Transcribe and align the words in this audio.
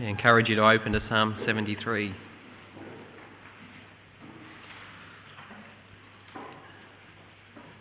I 0.00 0.04
encourage 0.04 0.48
you 0.48 0.56
to 0.56 0.66
open 0.66 0.92
to 0.92 1.02
Psalm 1.10 1.36
73. 1.44 2.14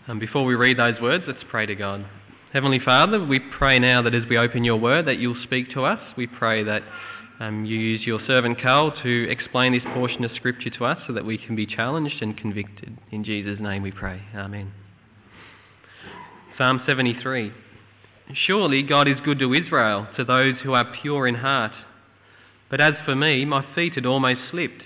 And 0.07 0.19
before 0.19 0.43
we 0.43 0.55
read 0.55 0.77
those 0.77 0.99
words, 1.01 1.23
let's 1.27 1.39
pray 1.49 1.65
to 1.65 1.75
God. 1.75 2.05
Heavenly 2.51 2.79
Father, 2.79 3.23
we 3.23 3.39
pray 3.39 3.79
now 3.79 4.01
that 4.01 4.13
as 4.13 4.23
we 4.29 4.37
open 4.37 4.65
your 4.65 4.75
word, 4.75 5.07
that 5.07 5.19
you'll 5.19 5.41
speak 5.43 5.71
to 5.71 5.85
us. 5.85 5.99
We 6.17 6.27
pray 6.27 6.61
that 6.65 6.81
um, 7.39 7.63
you 7.63 7.77
use 7.77 8.05
your 8.05 8.19
servant 8.27 8.61
Carl 8.61 8.91
to 9.01 9.29
explain 9.29 9.71
this 9.71 9.83
portion 9.93 10.25
of 10.25 10.31
Scripture 10.35 10.71
to 10.71 10.85
us 10.85 10.97
so 11.07 11.13
that 11.13 11.23
we 11.23 11.37
can 11.37 11.55
be 11.55 11.65
challenged 11.65 12.21
and 12.21 12.35
convicted. 12.35 12.97
In 13.11 13.23
Jesus' 13.23 13.61
name 13.61 13.81
we 13.81 13.91
pray. 13.91 14.21
Amen. 14.35 14.73
Psalm 16.57 16.81
73. 16.85 17.53
Surely 18.33 18.83
God 18.83 19.07
is 19.07 19.15
good 19.23 19.39
to 19.39 19.53
Israel, 19.53 20.05
to 20.17 20.25
those 20.25 20.55
who 20.63 20.73
are 20.73 20.85
pure 21.01 21.25
in 21.25 21.35
heart. 21.35 21.71
But 22.69 22.81
as 22.81 22.93
for 23.05 23.15
me, 23.15 23.45
my 23.45 23.65
feet 23.73 23.93
had 23.93 24.05
almost 24.05 24.41
slipped. 24.51 24.83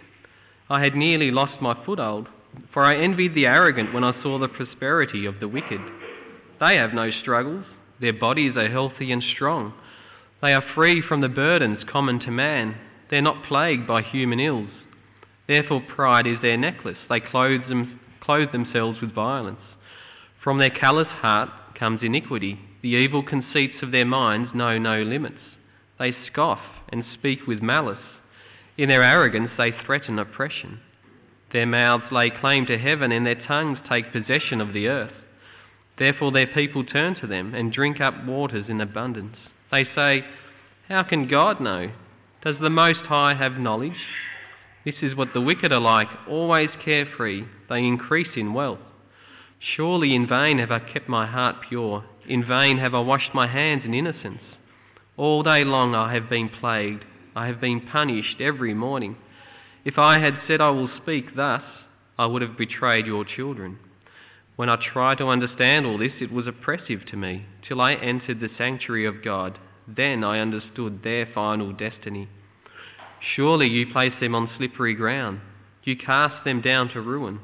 I 0.70 0.84
had 0.84 0.96
nearly 0.96 1.32
lost 1.32 1.62
my 1.62 1.78
foothold, 1.86 2.30
for 2.74 2.86
I 2.86 2.96
envied 2.98 3.36
the 3.36 3.46
arrogant 3.46 3.94
when 3.94 4.04
I 4.04 4.22
saw 4.24 4.40
the 4.40 4.48
prosperity 4.48 5.26
of 5.26 5.40
the 5.40 5.48
wicked. 5.48 5.82
They 6.60 6.76
have 6.78 6.94
no 6.94 7.12
struggles, 7.12 7.66
their 8.00 8.14
bodies 8.14 8.56
are 8.56 8.70
healthy 8.70 9.12
and 9.12 9.24
strong. 9.24 9.74
They 10.42 10.54
are 10.54 10.64
free 10.76 11.02
from 11.02 11.22
the 11.22 11.30
burdens 11.30 11.84
common 11.90 12.20
to 12.22 12.32
man. 12.32 12.76
They're 13.10 13.22
not 13.22 13.46
plagued 13.46 13.88
by 13.88 14.02
human 14.02 14.40
ills. 14.40 14.70
Therefore, 15.48 15.82
pride 15.82 16.28
is 16.28 16.42
their 16.42 16.58
necklace. 16.58 16.98
They 17.10 17.20
clothe, 17.20 17.68
them, 17.70 18.00
clothe 18.22 18.52
themselves 18.52 19.00
with 19.02 19.14
violence. 19.14 19.60
From 20.44 20.58
their 20.58 20.70
callous 20.70 21.08
heart 21.08 21.50
comes 21.78 22.02
iniquity. 22.02 22.60
The 22.82 22.90
evil 22.90 23.24
conceits 23.24 23.82
of 23.82 23.92
their 23.92 24.06
minds 24.06 24.52
know 24.54 24.78
no 24.78 25.02
limits. 25.02 25.40
They 26.00 26.16
scoff 26.28 26.60
and 26.94 27.04
speak 27.16 27.48
with 27.48 27.64
malice. 27.64 27.98
In 28.78 28.88
their 28.88 29.04
arrogance, 29.04 29.50
they 29.58 29.72
threaten 29.72 30.20
oppression. 30.20 30.80
Their 31.52 31.66
mouths 31.66 32.12
lay 32.12 32.30
claim 32.30 32.68
to 32.68 32.78
heaven, 32.78 33.12
and 33.12 33.26
their 33.26 33.44
tongues 33.48 33.80
take 33.90 34.14
possession 34.14 34.62
of 34.62 34.74
the 34.74 34.88
earth. 34.88 35.12
Therefore, 35.98 36.32
their 36.32 36.48
people 36.48 36.86
turn 36.86 37.16
to 37.16 37.28
them 37.28 37.56
and 37.56 37.74
drink 37.74 38.00
up 38.00 38.26
waters 38.26 38.66
in 38.70 38.80
abundance. 38.80 39.38
They 39.72 39.86
say, 39.96 40.24
How 40.88 41.02
can 41.02 41.28
God 41.28 41.60
know? 41.60 41.92
Does 42.44 42.58
the 42.62 42.70
Most 42.70 43.00
High 43.00 43.34
have 43.34 43.54
knowledge? 43.54 43.92
This 44.86 44.96
is 45.02 45.16
what 45.16 45.30
the 45.34 45.42
wicked 45.42 45.72
are 45.72 45.80
like, 45.80 46.10
always 46.30 46.70
carefree. 46.86 47.44
They 47.70 47.80
increase 47.80 48.36
in 48.36 48.54
wealth. 48.54 48.80
Surely 49.76 50.14
in 50.14 50.28
vain 50.28 50.60
have 50.60 50.72
I 50.72 50.80
kept 50.80 51.10
my 51.10 51.26
heart 51.26 51.56
pure. 51.68 52.04
In 52.30 52.46
vain 52.46 52.78
have 52.78 52.94
I 52.94 53.00
washed 53.00 53.34
my 53.34 53.48
hands 53.48 53.82
in 53.84 53.96
innocence. 53.96 54.42
All 55.16 55.44
day 55.44 55.64
long 55.64 55.94
I 55.94 56.14
have 56.14 56.28
been 56.28 56.50
plagued. 56.50 57.06
I 57.36 57.46
have 57.46 57.62
been 57.62 57.82
punished 57.82 58.42
every 58.42 58.74
morning. 58.74 59.16
If 59.86 60.00
I 60.00 60.18
had 60.20 60.40
said 60.48 60.60
I 60.60 60.72
will 60.72 60.90
speak 61.02 61.36
thus, 61.36 61.62
I 62.18 62.26
would 62.26 62.42
have 62.42 62.58
betrayed 62.58 63.06
your 63.06 63.24
children. 63.24 63.78
When 64.56 64.70
I 64.70 64.78
tried 64.78 65.20
to 65.20 65.28
understand 65.28 65.86
all 65.86 65.98
this, 65.98 66.14
it 66.20 66.32
was 66.32 66.48
oppressive 66.48 67.06
to 67.08 67.18
me, 67.18 67.46
till 67.68 67.82
I 67.82 67.94
entered 67.94 68.40
the 68.40 68.50
sanctuary 68.58 69.06
of 69.06 69.24
God. 69.24 69.60
Then 69.88 70.24
I 70.24 70.40
understood 70.40 71.04
their 71.04 71.28
final 71.34 71.74
destiny. 71.74 72.30
Surely 73.36 73.68
you 73.68 73.92
place 73.92 74.14
them 74.20 74.34
on 74.34 74.50
slippery 74.58 74.96
ground. 74.96 75.42
You 75.84 75.96
cast 75.96 76.44
them 76.44 76.62
down 76.62 76.90
to 76.90 77.02
ruin. 77.02 77.40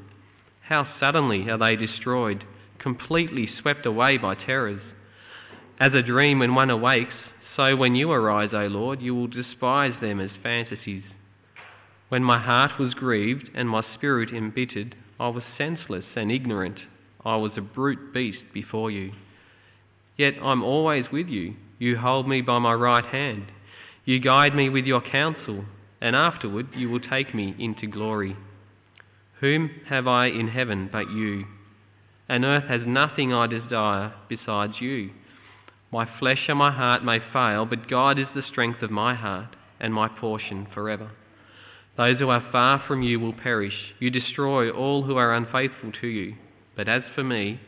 How 0.62 0.88
suddenly 0.98 1.48
are 1.50 1.58
they 1.58 1.76
destroyed, 1.76 2.44
completely 2.78 3.48
swept 3.60 3.86
away 3.86 4.18
by 4.18 4.34
terrors. 4.34 4.82
As 5.78 5.92
a 5.94 6.02
dream 6.02 6.38
when 6.38 6.54
one 6.54 6.70
awakes, 6.70 7.14
so 7.56 7.76
when 7.76 7.94
you 7.94 8.10
arise, 8.10 8.50
O 8.52 8.66
Lord, 8.66 9.00
you 9.00 9.14
will 9.14 9.26
despise 9.26 9.94
them 10.00 10.20
as 10.20 10.30
fantasies. 10.42 11.02
When 12.08 12.24
my 12.24 12.38
heart 12.38 12.72
was 12.78 12.94
grieved 12.94 13.48
and 13.54 13.68
my 13.68 13.84
spirit 13.94 14.30
embittered, 14.30 14.94
I 15.18 15.28
was 15.28 15.44
senseless 15.58 16.04
and 16.16 16.32
ignorant. 16.32 16.78
I 17.24 17.36
was 17.36 17.52
a 17.56 17.60
brute 17.60 18.12
beast 18.12 18.40
before 18.54 18.90
you. 18.90 19.12
Yet 20.16 20.34
I'm 20.42 20.62
always 20.62 21.04
with 21.12 21.28
you. 21.28 21.54
You 21.78 21.96
hold 21.96 22.28
me 22.28 22.40
by 22.40 22.58
my 22.58 22.74
right 22.74 23.04
hand. 23.04 23.46
You 24.04 24.18
guide 24.20 24.54
me 24.54 24.68
with 24.68 24.84
your 24.86 25.00
counsel, 25.00 25.64
and 26.00 26.16
afterward 26.16 26.68
you 26.76 26.88
will 26.88 27.00
take 27.00 27.34
me 27.34 27.54
into 27.58 27.86
glory. 27.86 28.36
Whom 29.40 29.70
have 29.88 30.06
I 30.06 30.26
in 30.26 30.48
heaven 30.48 30.88
but 30.92 31.10
you? 31.10 31.44
And 32.28 32.44
earth 32.44 32.64
has 32.68 32.82
nothing 32.86 33.32
I 33.32 33.46
desire 33.46 34.12
besides 34.28 34.74
you. 34.80 35.10
My 35.92 36.08
flesh 36.18 36.44
and 36.48 36.58
my 36.58 36.70
heart 36.70 37.04
may 37.04 37.18
fail, 37.32 37.66
but 37.66 37.88
God 37.88 38.18
is 38.18 38.28
the 38.34 38.42
strength 38.42 38.82
of 38.82 38.90
my 38.90 39.14
heart 39.14 39.56
and 39.80 39.92
my 39.92 40.08
portion 40.08 40.66
forever. 40.72 41.10
Those 41.96 42.18
who 42.18 42.28
are 42.28 42.48
far 42.52 42.82
from 42.86 43.02
you 43.02 43.18
will 43.18 43.32
perish. 43.32 43.94
You 43.98 44.10
destroy 44.10 44.70
all 44.70 45.02
who 45.02 45.16
are 45.16 45.34
unfaithful 45.34 45.92
to 46.00 46.06
you. 46.06 46.36
But 46.76 46.88
as 46.88 47.02
for 47.14 47.24
me, 47.24 47.60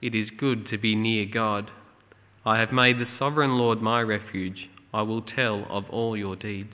it 0.00 0.14
is 0.14 0.30
good 0.38 0.68
to 0.70 0.78
be 0.78 0.94
near 0.94 1.26
God. 1.26 1.70
I 2.44 2.58
have 2.58 2.72
made 2.72 2.98
the 2.98 3.08
sovereign 3.18 3.58
Lord 3.58 3.82
my 3.82 4.00
refuge. 4.02 4.68
I 4.94 5.02
will 5.02 5.22
tell 5.22 5.66
of 5.68 5.90
all 5.90 6.16
your 6.16 6.36
deeds. 6.36 6.72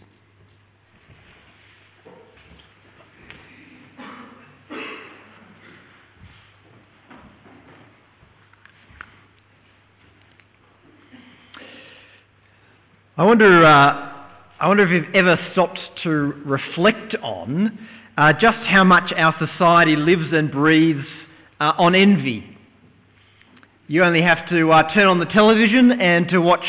I 13.22 13.24
wonder, 13.24 13.64
uh, 13.64 14.26
I 14.58 14.66
wonder 14.66 14.82
if 14.82 14.90
you've 14.90 15.14
ever 15.14 15.38
stopped 15.52 15.78
to 16.02 16.10
reflect 16.10 17.14
on 17.22 17.78
uh, 18.18 18.32
just 18.32 18.58
how 18.66 18.82
much 18.82 19.12
our 19.16 19.32
society 19.38 19.94
lives 19.94 20.32
and 20.32 20.50
breathes 20.50 21.06
uh, 21.60 21.72
on 21.78 21.94
envy. 21.94 22.44
You 23.86 24.02
only 24.02 24.22
have 24.22 24.48
to 24.48 24.72
uh, 24.72 24.92
turn 24.92 25.06
on 25.06 25.20
the 25.20 25.26
television 25.26 26.00
and 26.00 26.26
to 26.30 26.40
watch 26.40 26.64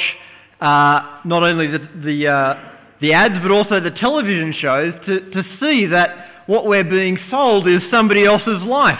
uh, 0.61 1.21
not 1.25 1.41
only 1.41 1.65
the, 1.71 1.89
the, 2.05 2.27
uh, 2.27 2.71
the 3.01 3.13
ads 3.13 3.41
but 3.41 3.49
also 3.49 3.79
the 3.79 3.89
television 3.89 4.53
shows 4.53 4.93
to, 5.07 5.31
to 5.31 5.43
see 5.59 5.87
that 5.87 6.43
what 6.45 6.67
we're 6.67 6.83
being 6.83 7.17
sold 7.31 7.67
is 7.67 7.81
somebody 7.89 8.25
else's 8.25 8.61
life. 8.61 8.99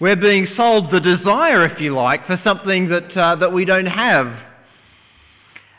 We're 0.00 0.16
being 0.16 0.48
sold 0.56 0.90
the 0.90 1.00
desire, 1.00 1.66
if 1.66 1.82
you 1.82 1.94
like, 1.94 2.26
for 2.26 2.40
something 2.42 2.88
that, 2.88 3.14
that 3.14 3.52
we 3.52 3.66
don't 3.66 3.84
have. 3.84 4.49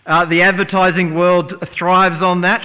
Uh, 0.05 0.25
the 0.25 0.41
advertising 0.41 1.13
world 1.13 1.53
thrives 1.77 2.23
on 2.23 2.41
that. 2.41 2.61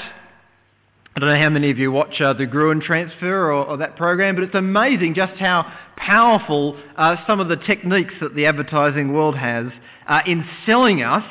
I 1.15 1.21
don't 1.21 1.29
know 1.29 1.39
how 1.39 1.51
many 1.51 1.71
of 1.71 1.79
you 1.79 1.93
watch 1.93 2.19
uh, 2.21 2.33
the 2.33 2.47
Gruen 2.47 2.81
transfer 2.81 3.53
or, 3.53 3.65
or, 3.65 3.77
that 3.77 3.97
program, 3.97 4.35
but 4.35 4.45
it's 4.45 4.55
amazing 4.55 5.15
just 5.15 5.35
how 5.35 5.71
powerful 5.97 6.81
uh, 6.97 7.17
some 7.27 7.39
of 7.39 7.49
the 7.49 7.57
techniques 7.57 8.15
that 8.23 8.35
the 8.35 8.47
advertising 8.47 9.13
world 9.13 9.37
has 9.37 9.67
uh, 10.09 10.21
in 10.27 10.47
selling 10.65 11.03
us 11.03 11.25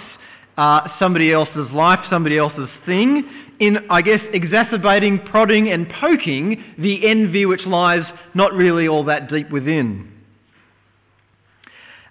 uh, 0.58 0.88
somebody 1.00 1.34
else's 1.34 1.72
life, 1.72 2.00
somebody 2.10 2.38
else's 2.38 2.70
thing, 2.86 3.28
in, 3.60 3.80
I 3.90 4.04
guess, 4.04 4.22
exacerbating, 4.32 5.20
prodding, 5.20 5.70
and 5.70 5.90
poking 5.90 6.64
the 6.78 7.08
envy 7.08 7.48
which 7.48 7.66
lies 7.66 8.04
not 8.36 8.54
really 8.54 8.88
all 8.88 9.06
that 9.06 9.28
deep 9.30 9.50
within. 9.50 10.15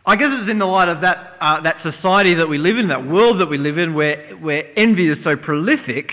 I 0.06 0.16
guess 0.16 0.28
it's 0.32 0.50
in 0.50 0.58
the 0.58 0.66
light 0.66 0.88
of 0.88 1.00
that, 1.00 1.36
uh, 1.40 1.62
that 1.62 1.76
society 1.82 2.34
that 2.34 2.46
we 2.46 2.58
live 2.58 2.76
in, 2.76 2.88
that 2.88 3.08
world 3.08 3.40
that 3.40 3.46
we 3.46 3.56
live 3.56 3.78
in, 3.78 3.94
where, 3.94 4.36
where 4.36 4.66
envy 4.78 5.08
is 5.08 5.16
so 5.24 5.34
prolific, 5.34 6.10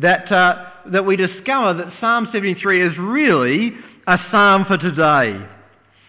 that, 0.00 0.30
uh, 0.30 0.66
that 0.92 1.06
we 1.06 1.16
discover 1.16 1.72
that 1.74 1.94
Psalm 1.98 2.28
73 2.30 2.86
is 2.86 2.98
really 2.98 3.72
a 4.06 4.18
psalm 4.30 4.66
for 4.66 4.76
today. 4.76 5.34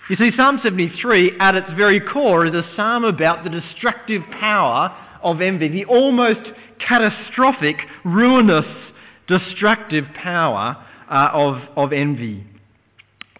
You 0.09 0.15
see, 0.17 0.31
Psalm 0.35 0.59
73, 0.61 1.39
at 1.39 1.55
its 1.55 1.69
very 1.77 2.01
core, 2.01 2.45
is 2.45 2.53
a 2.53 2.63
psalm 2.75 3.05
about 3.05 3.45
the 3.45 3.49
destructive 3.49 4.23
power 4.41 4.93
of 5.23 5.39
envy, 5.39 5.69
the 5.69 5.85
almost 5.85 6.41
catastrophic, 6.85 7.77
ruinous, 8.03 8.65
destructive 9.27 10.05
power 10.21 10.75
uh, 11.09 11.29
of, 11.31 11.61
of 11.77 11.93
envy 11.93 12.45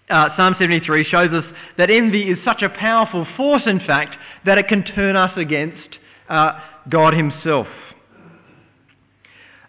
uh, 0.10 0.30
Psalm 0.38 0.56
73 0.58 1.04
shows 1.04 1.32
us 1.32 1.44
that 1.78 1.90
envy 1.90 2.30
is 2.30 2.38
such 2.46 2.62
a 2.62 2.70
powerful 2.70 3.28
force, 3.36 3.64
in 3.66 3.80
fact, 3.80 4.16
that 4.46 4.58
it 4.58 4.68
can 4.68 4.84
turn 4.84 5.16
us 5.16 5.32
against 5.36 5.98
uh, 6.30 6.60
God 6.90 7.14
Himself. 7.14 7.68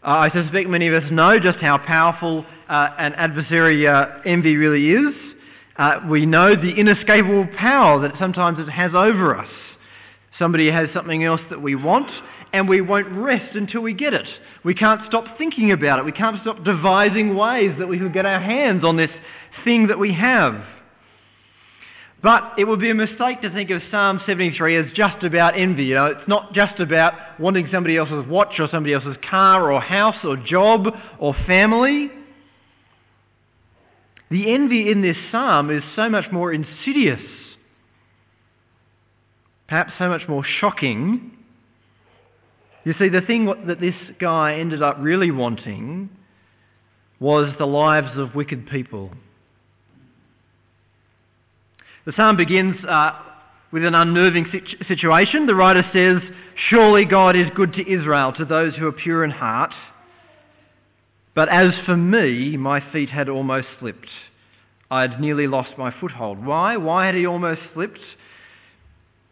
Uh, 0.03 0.11
I 0.11 0.31
suspect 0.31 0.69
many 0.69 0.87
of 0.87 1.03
us 1.03 1.11
know 1.11 1.41
just 1.41 1.59
how 1.59 1.79
powerful 1.79 2.47
uh, 2.69 2.89
an 2.99 3.15
adversary 3.15 3.87
uh, 3.87 4.07
envy 4.25 4.57
really 4.57 4.91
is. 4.91 5.15
Uh, 5.77 6.01
we 6.09 6.25
know 6.25 6.55
the 6.55 6.71
inescapable 6.71 7.49
power 7.57 8.01
that 8.03 8.13
sometimes 8.19 8.59
it 8.59 8.71
has 8.71 8.93
over 8.95 9.37
us. 9.37 9.51
Somebody 10.39 10.71
has 10.71 10.89
something 10.95 11.25
else 11.25 11.41
that 11.51 11.61
we 11.61 11.75
want, 11.75 12.11
and 12.53 12.69
we 12.69 12.81
won't 12.81 13.11
rest 13.11 13.57
until 13.57 13.81
we 13.81 13.93
get 13.93 14.15
it. 14.15 14.27
We 14.65 14.75
can't 14.75 15.01
stop 15.07 15.37
thinking 15.37 15.73
about 15.73 15.99
it. 15.99 16.05
We 16.05 16.13
can't 16.13 16.41
stop 16.43 16.65
devising 16.65 17.37
ways 17.37 17.75
that 17.79 17.89
we 17.89 17.99
can 17.99 18.13
get 18.13 18.25
our 18.25 18.41
hands 18.41 18.85
on 18.85 18.97
this 18.97 19.11
thing 19.65 19.89
that 19.89 19.99
we 19.99 20.13
have. 20.15 20.65
But 22.23 22.55
it 22.59 22.65
would 22.65 22.81
be 22.81 22.91
a 22.91 22.95
mistake 22.95 23.43
to 23.43 23.51
think 23.51 23.71
of 23.71 23.81
Psalm 23.93 24.21
73 24.27 24.77
as 24.77 24.87
just 24.93 25.23
about 25.23 25.59
envy. 25.59 25.85
You 25.85 25.95
know, 25.95 26.07
it's 26.07 26.29
not 26.29 26.53
just 26.53 26.81
about 26.81 27.13
wanting 27.39 27.69
somebody 27.71 27.97
else's 27.97 28.27
watch 28.27 28.59
or 28.59 28.69
somebody 28.71 28.93
else's 28.93 29.17
car 29.31 29.71
or 29.71 29.81
house 29.81 30.17
or 30.25 30.37
job 30.37 30.89
or 31.21 31.35
family. 31.47 32.11
The 34.31 34.53
envy 34.53 34.91
in 34.91 35.01
this 35.01 35.17
psalm 35.31 35.71
is 35.71 35.83
so 35.95 36.11
much 36.11 36.27
more 36.33 36.53
insidious, 36.53 37.21
perhaps 39.69 39.93
so 39.99 40.09
much 40.09 40.23
more 40.29 40.45
shocking. 40.45 41.33
You 42.85 42.95
see, 42.99 43.09
the 43.09 43.21
thing 43.21 43.47
that 43.67 43.81
this 43.81 43.95
guy 44.21 44.57
ended 44.59 44.83
up 44.83 44.97
really 44.99 45.31
wanting 45.31 46.11
was 47.21 47.55
the 47.59 47.67
lives 47.67 48.19
of 48.19 48.35
wicked 48.35 48.69
people. 48.69 49.11
The 52.09 52.15
psalm 52.17 52.39
begins 52.39 52.83
uh, 52.87 53.13
with 53.71 53.85
an 53.85 53.95
unnerving 53.95 54.47
situation. 54.89 55.45
The 55.45 55.55
writer 55.55 55.83
says, 55.93 56.23
Surely 56.71 57.05
God 57.05 57.37
is 57.37 57.49
good 57.55 57.75
to 57.75 57.87
Israel, 57.87 58.33
to 58.39 58.47
those 58.47 58.75
who 58.75 58.87
are 58.87 58.93
pure 58.93 59.25
in 59.25 59.31
heart. 59.31 59.75
But 61.35 61.51
as 61.51 61.75
for 61.85 61.99
me, 61.99 62.57
my 62.57 62.83
feet 62.93 63.11
had 63.11 63.29
almost 63.29 63.67
slipped. 63.79 64.09
I 64.91 65.03
had 65.03 65.21
nearly 65.21 65.47
lost 65.47 65.77
my 65.77 65.93
foothold. 66.01 66.43
Why? 66.43 66.79
Why 66.79 67.05
had 67.05 67.15
he 67.15 67.27
almost 67.27 67.61
slipped? 67.75 68.01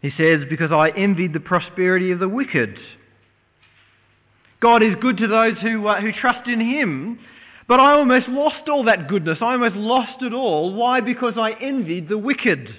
He 0.03 0.11
says, 0.15 0.41
Because 0.47 0.71
I 0.71 0.89
envied 0.89 1.33
the 1.33 1.39
prosperity 1.39 2.11
of 2.11 2.19
the 2.19 2.29
wicked. 2.29 2.77
God 4.59 4.83
is 4.83 4.93
good 5.01 5.17
to 5.17 5.27
those 5.27 5.57
who, 5.63 5.87
uh, 5.87 5.99
who 5.99 6.11
trust 6.11 6.47
in 6.47 6.59
him. 6.59 7.17
But 7.67 7.79
I 7.81 7.93
almost 7.93 8.29
lost 8.29 8.69
all 8.69 8.85
that 8.85 9.09
goodness. 9.09 9.39
I 9.41 9.53
almost 9.53 9.75
lost 9.75 10.21
it 10.21 10.33
all. 10.33 10.73
Why? 10.73 11.01
Because 11.01 11.33
I 11.37 11.51
envied 11.51 12.07
the 12.07 12.17
wicked. 12.17 12.69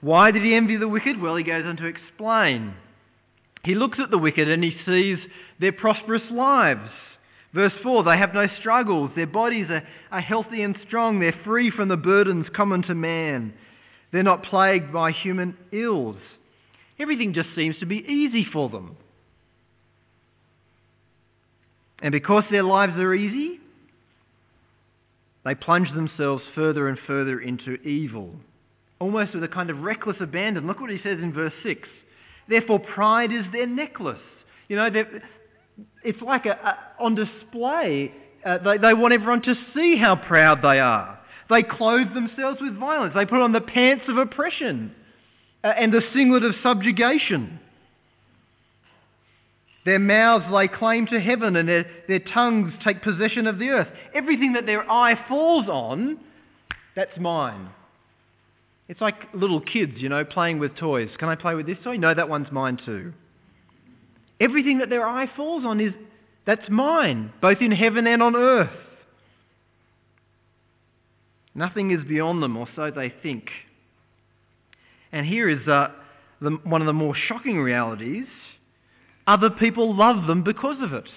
Why 0.00 0.30
did 0.30 0.44
he 0.44 0.54
envy 0.54 0.76
the 0.76 0.88
wicked? 0.88 1.20
Well, 1.20 1.34
he 1.34 1.42
goes 1.42 1.64
on 1.64 1.76
to 1.78 1.86
explain. 1.86 2.74
He 3.64 3.74
looks 3.74 3.98
at 4.00 4.10
the 4.10 4.18
wicked 4.18 4.48
and 4.48 4.62
he 4.62 4.76
sees 4.86 5.18
their 5.58 5.72
prosperous 5.72 6.22
lives. 6.30 6.90
Verse 7.52 7.72
4 7.82 8.04
They 8.04 8.16
have 8.16 8.34
no 8.34 8.46
struggles. 8.60 9.10
Their 9.16 9.26
bodies 9.26 9.66
are, 9.68 9.82
are 10.12 10.20
healthy 10.20 10.62
and 10.62 10.78
strong. 10.86 11.18
They're 11.18 11.34
free 11.44 11.72
from 11.72 11.88
the 11.88 11.96
burdens 11.96 12.46
common 12.54 12.82
to 12.84 12.94
man. 12.94 13.52
They're 14.12 14.22
not 14.22 14.44
plagued 14.44 14.92
by 14.92 15.10
human 15.10 15.56
ills. 15.72 16.16
Everything 17.00 17.34
just 17.34 17.48
seems 17.56 17.76
to 17.78 17.86
be 17.86 17.98
easy 17.98 18.44
for 18.44 18.68
them. 18.68 18.96
And 22.00 22.12
because 22.12 22.44
their 22.50 22.62
lives 22.62 22.96
are 22.96 23.14
easy, 23.14 23.60
they 25.44 25.54
plunge 25.54 25.92
themselves 25.94 26.42
further 26.54 26.88
and 26.88 26.98
further 27.06 27.40
into 27.40 27.74
evil, 27.76 28.34
almost 29.00 29.34
with 29.34 29.44
a 29.44 29.48
kind 29.48 29.70
of 29.70 29.80
reckless 29.80 30.16
abandon. 30.20 30.66
Look 30.66 30.80
what 30.80 30.90
he 30.90 30.98
says 30.98 31.18
in 31.18 31.32
verse 31.32 31.52
6. 31.62 31.88
Therefore, 32.48 32.78
pride 32.78 33.32
is 33.32 33.44
their 33.52 33.66
necklace. 33.66 34.18
You 34.68 34.76
know, 34.76 34.90
it's 36.04 36.22
like 36.22 36.46
a, 36.46 36.52
a, 36.52 37.02
on 37.02 37.14
display. 37.14 38.12
Uh, 38.44 38.58
they, 38.58 38.78
they 38.78 38.94
want 38.94 39.12
everyone 39.12 39.42
to 39.42 39.54
see 39.74 39.96
how 39.96 40.16
proud 40.16 40.62
they 40.62 40.80
are. 40.80 41.18
They 41.50 41.62
clothe 41.62 42.14
themselves 42.14 42.58
with 42.60 42.76
violence. 42.76 43.14
They 43.14 43.24
put 43.24 43.40
on 43.40 43.52
the 43.52 43.60
pants 43.60 44.04
of 44.08 44.18
oppression 44.18 44.94
uh, 45.64 45.68
and 45.68 45.92
the 45.92 46.02
singlet 46.14 46.44
of 46.44 46.54
subjugation. 46.62 47.58
Their 49.88 49.98
mouths 49.98 50.44
lay 50.52 50.68
claim 50.68 51.06
to 51.06 51.18
heaven 51.18 51.56
and 51.56 51.66
their, 51.66 51.86
their 52.08 52.18
tongues 52.18 52.74
take 52.84 53.02
possession 53.02 53.46
of 53.46 53.58
the 53.58 53.70
earth. 53.70 53.88
Everything 54.14 54.52
that 54.52 54.66
their 54.66 54.82
eye 54.90 55.18
falls 55.26 55.66
on, 55.66 56.18
that's 56.94 57.18
mine. 57.18 57.70
It's 58.88 59.00
like 59.00 59.14
little 59.32 59.62
kids, 59.62 59.92
you 59.96 60.10
know, 60.10 60.26
playing 60.26 60.58
with 60.58 60.76
toys. 60.76 61.08
Can 61.18 61.30
I 61.30 61.36
play 61.36 61.54
with 61.54 61.64
this 61.64 61.78
toy? 61.82 61.96
No, 61.96 62.12
that 62.12 62.28
one's 62.28 62.52
mine 62.52 62.78
too. 62.84 63.14
Everything 64.38 64.80
that 64.80 64.90
their 64.90 65.06
eye 65.08 65.26
falls 65.34 65.64
on 65.64 65.80
is, 65.80 65.94
that's 66.44 66.68
mine, 66.68 67.32
both 67.40 67.62
in 67.62 67.72
heaven 67.72 68.06
and 68.06 68.22
on 68.22 68.36
earth. 68.36 68.68
Nothing 71.54 71.92
is 71.92 72.06
beyond 72.06 72.42
them, 72.42 72.58
or 72.58 72.68
so 72.76 72.90
they 72.90 73.10
think. 73.22 73.48
And 75.12 75.24
here 75.24 75.48
is 75.48 75.66
uh, 75.66 75.92
the, 76.42 76.50
one 76.62 76.82
of 76.82 76.86
the 76.86 76.92
more 76.92 77.14
shocking 77.14 77.58
realities 77.58 78.26
other 79.28 79.50
people 79.50 79.94
love 79.94 80.26
them 80.26 80.42
because 80.42 80.78
of 80.80 80.94
it. 80.94 81.08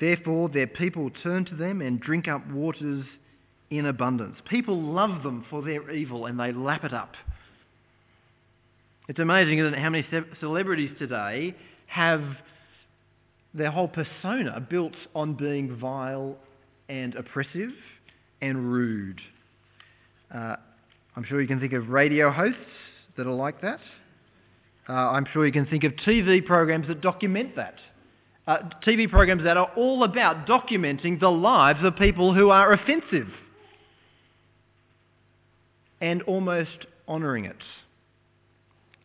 Therefore, 0.00 0.48
their 0.48 0.66
people 0.66 1.10
turn 1.22 1.44
to 1.46 1.54
them 1.54 1.80
and 1.80 2.00
drink 2.00 2.26
up 2.26 2.46
waters 2.50 3.06
in 3.70 3.86
abundance. 3.86 4.36
People 4.50 4.82
love 4.82 5.22
them 5.22 5.46
for 5.48 5.62
their 5.62 5.88
evil 5.92 6.26
and 6.26 6.38
they 6.38 6.52
lap 6.52 6.84
it 6.84 6.92
up. 6.92 7.12
It's 9.08 9.20
amazing, 9.20 9.58
isn't 9.58 9.74
it, 9.74 9.78
how 9.80 9.90
many 9.90 10.04
celebrities 10.40 10.90
today 10.98 11.54
have 11.86 12.22
their 13.54 13.70
whole 13.70 13.88
persona 13.88 14.60
built 14.68 14.96
on 15.14 15.34
being 15.34 15.76
vile 15.76 16.36
and 16.88 17.14
oppressive 17.14 17.70
and 18.42 18.72
rude. 18.72 19.20
Uh, 20.34 20.56
I'm 21.14 21.24
sure 21.24 21.40
you 21.40 21.46
can 21.46 21.60
think 21.60 21.72
of 21.72 21.88
radio 21.88 22.32
hosts 22.32 22.58
that 23.16 23.28
are 23.28 23.32
like 23.32 23.60
that. 23.60 23.78
Uh, 24.88 24.92
I'm 24.92 25.26
sure 25.32 25.46
you 25.46 25.52
can 25.52 25.66
think 25.66 25.84
of 25.84 25.92
TV 25.92 26.44
programs 26.44 26.88
that 26.88 27.00
document 27.00 27.56
that. 27.56 27.76
Uh, 28.46 28.58
TV 28.86 29.08
programs 29.08 29.44
that 29.44 29.56
are 29.56 29.70
all 29.76 30.04
about 30.04 30.46
documenting 30.46 31.18
the 31.18 31.30
lives 31.30 31.80
of 31.82 31.96
people 31.96 32.34
who 32.34 32.50
are 32.50 32.72
offensive 32.72 33.28
and 36.00 36.20
almost 36.22 36.86
honouring 37.08 37.46
it 37.46 37.56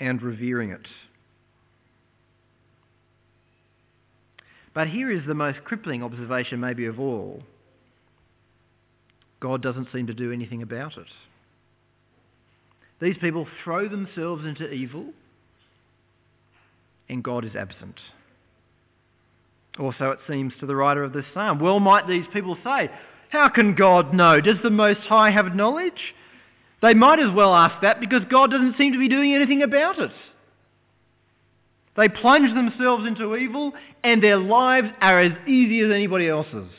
and 0.02 0.22
revering 0.22 0.72
it. 0.72 0.86
But 4.74 4.88
here 4.88 5.10
is 5.12 5.26
the 5.26 5.34
most 5.34 5.64
crippling 5.64 6.04
observation, 6.04 6.60
maybe 6.60 6.86
of 6.86 7.00
all 7.00 7.42
God 9.40 9.62
doesn't 9.62 9.88
seem 9.94 10.08
to 10.08 10.14
do 10.14 10.32
anything 10.32 10.62
about 10.62 10.98
it. 10.98 11.08
These 13.02 13.16
people 13.22 13.48
throw 13.64 13.88
themselves 13.88 14.46
into 14.46 14.70
evil 14.70 15.14
and 17.10 17.24
God 17.24 17.44
is 17.44 17.56
absent. 17.56 17.96
Also, 19.80 20.12
it 20.12 20.20
seems 20.28 20.54
to 20.60 20.66
the 20.66 20.76
writer 20.76 21.04
of 21.04 21.14
this 21.14 21.26
psalm. 21.34 21.60
Well, 21.60 21.80
might 21.80 22.08
these 22.08 22.26
people 22.34 22.58
say, 22.64 22.90
How 23.30 23.50
can 23.50 23.76
God 23.76 24.14
know? 24.14 24.42
Does 24.42 24.58
the 24.62 24.70
Most 24.70 25.02
High 25.02 25.32
have 25.32 25.56
knowledge? 25.56 26.14
They 26.82 26.94
might 26.94 27.20
as 27.20 27.34
well 27.34 27.54
ask 27.54 27.82
that 27.82 28.00
because 28.00 28.22
God 28.30 28.52
doesn't 28.52 28.78
seem 28.78 28.94
to 28.94 29.00
be 29.00 29.10
doing 29.10 29.34
anything 29.34 29.62
about 29.62 30.00
it. 30.00 30.12
They 31.98 32.08
plunge 32.08 32.54
themselves 32.54 33.06
into 33.06 33.36
evil 33.36 33.74
and 34.04 34.24
their 34.24 34.38
lives 34.38 34.88
are 35.02 35.20
as 35.20 35.34
easy 35.48 35.82
as 35.82 35.92
anybody 35.92 36.30
else's. 36.30 36.70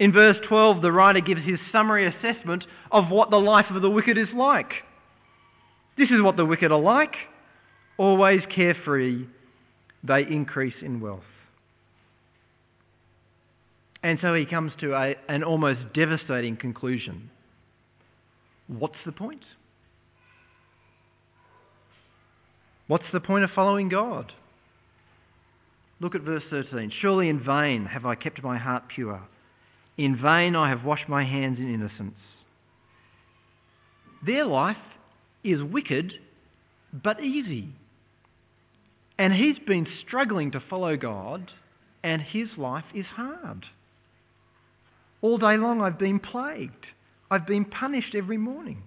In 0.00 0.12
verse 0.12 0.36
12, 0.48 0.82
the 0.82 0.90
writer 0.90 1.20
gives 1.20 1.42
his 1.44 1.60
summary 1.70 2.06
assessment 2.06 2.64
of 2.90 3.10
what 3.10 3.30
the 3.30 3.36
life 3.36 3.66
of 3.70 3.82
the 3.82 3.90
wicked 3.90 4.18
is 4.18 4.28
like. 4.34 4.72
This 5.96 6.10
is 6.10 6.22
what 6.22 6.36
the 6.36 6.46
wicked 6.46 6.72
are 6.72 6.80
like 6.80 7.14
always 8.00 8.40
carefree, 8.54 9.26
they 10.02 10.22
increase 10.22 10.74
in 10.80 11.00
wealth. 11.00 11.20
And 14.02 14.18
so 14.22 14.32
he 14.32 14.46
comes 14.46 14.72
to 14.80 14.94
a, 14.94 15.16
an 15.28 15.44
almost 15.44 15.80
devastating 15.92 16.56
conclusion. 16.56 17.28
What's 18.68 18.96
the 19.04 19.12
point? 19.12 19.42
What's 22.86 23.04
the 23.12 23.20
point 23.20 23.44
of 23.44 23.50
following 23.50 23.90
God? 23.90 24.32
Look 26.00 26.14
at 26.14 26.22
verse 26.22 26.42
13. 26.48 26.90
Surely 27.02 27.28
in 27.28 27.44
vain 27.44 27.84
have 27.84 28.06
I 28.06 28.14
kept 28.14 28.42
my 28.42 28.56
heart 28.56 28.84
pure. 28.88 29.20
In 29.98 30.16
vain 30.16 30.56
I 30.56 30.70
have 30.70 30.84
washed 30.84 31.08
my 31.10 31.24
hands 31.24 31.58
in 31.58 31.74
innocence. 31.74 32.16
Their 34.24 34.46
life 34.46 34.78
is 35.44 35.62
wicked 35.62 36.14
but 36.94 37.22
easy. 37.22 37.68
And 39.20 39.34
he's 39.34 39.58
been 39.58 39.86
struggling 40.06 40.52
to 40.52 40.60
follow 40.70 40.96
God, 40.96 41.52
and 42.02 42.22
his 42.22 42.48
life 42.56 42.86
is 42.94 43.04
hard. 43.04 43.66
All 45.20 45.36
day 45.36 45.58
long, 45.58 45.82
I've 45.82 45.98
been 45.98 46.20
plagued. 46.20 46.86
I've 47.30 47.46
been 47.46 47.66
punished 47.66 48.14
every 48.14 48.38
morning. 48.38 48.82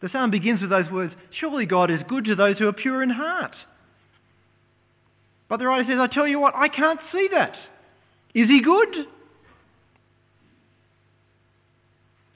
The 0.00 0.08
psalm 0.08 0.30
begins 0.30 0.62
with 0.62 0.70
those 0.70 0.90
words 0.90 1.12
Surely 1.38 1.66
God 1.66 1.90
is 1.90 2.00
good 2.08 2.24
to 2.24 2.34
those 2.34 2.56
who 2.56 2.68
are 2.68 2.72
pure 2.72 3.02
in 3.02 3.10
heart. 3.10 3.54
But 5.50 5.58
the 5.58 5.66
writer 5.66 5.90
says, 5.90 5.98
I 6.00 6.06
tell 6.06 6.26
you 6.26 6.40
what, 6.40 6.54
I 6.56 6.68
can't 6.68 7.00
see 7.12 7.28
that. 7.32 7.54
Is 8.32 8.48
he 8.48 8.62
good? 8.62 9.08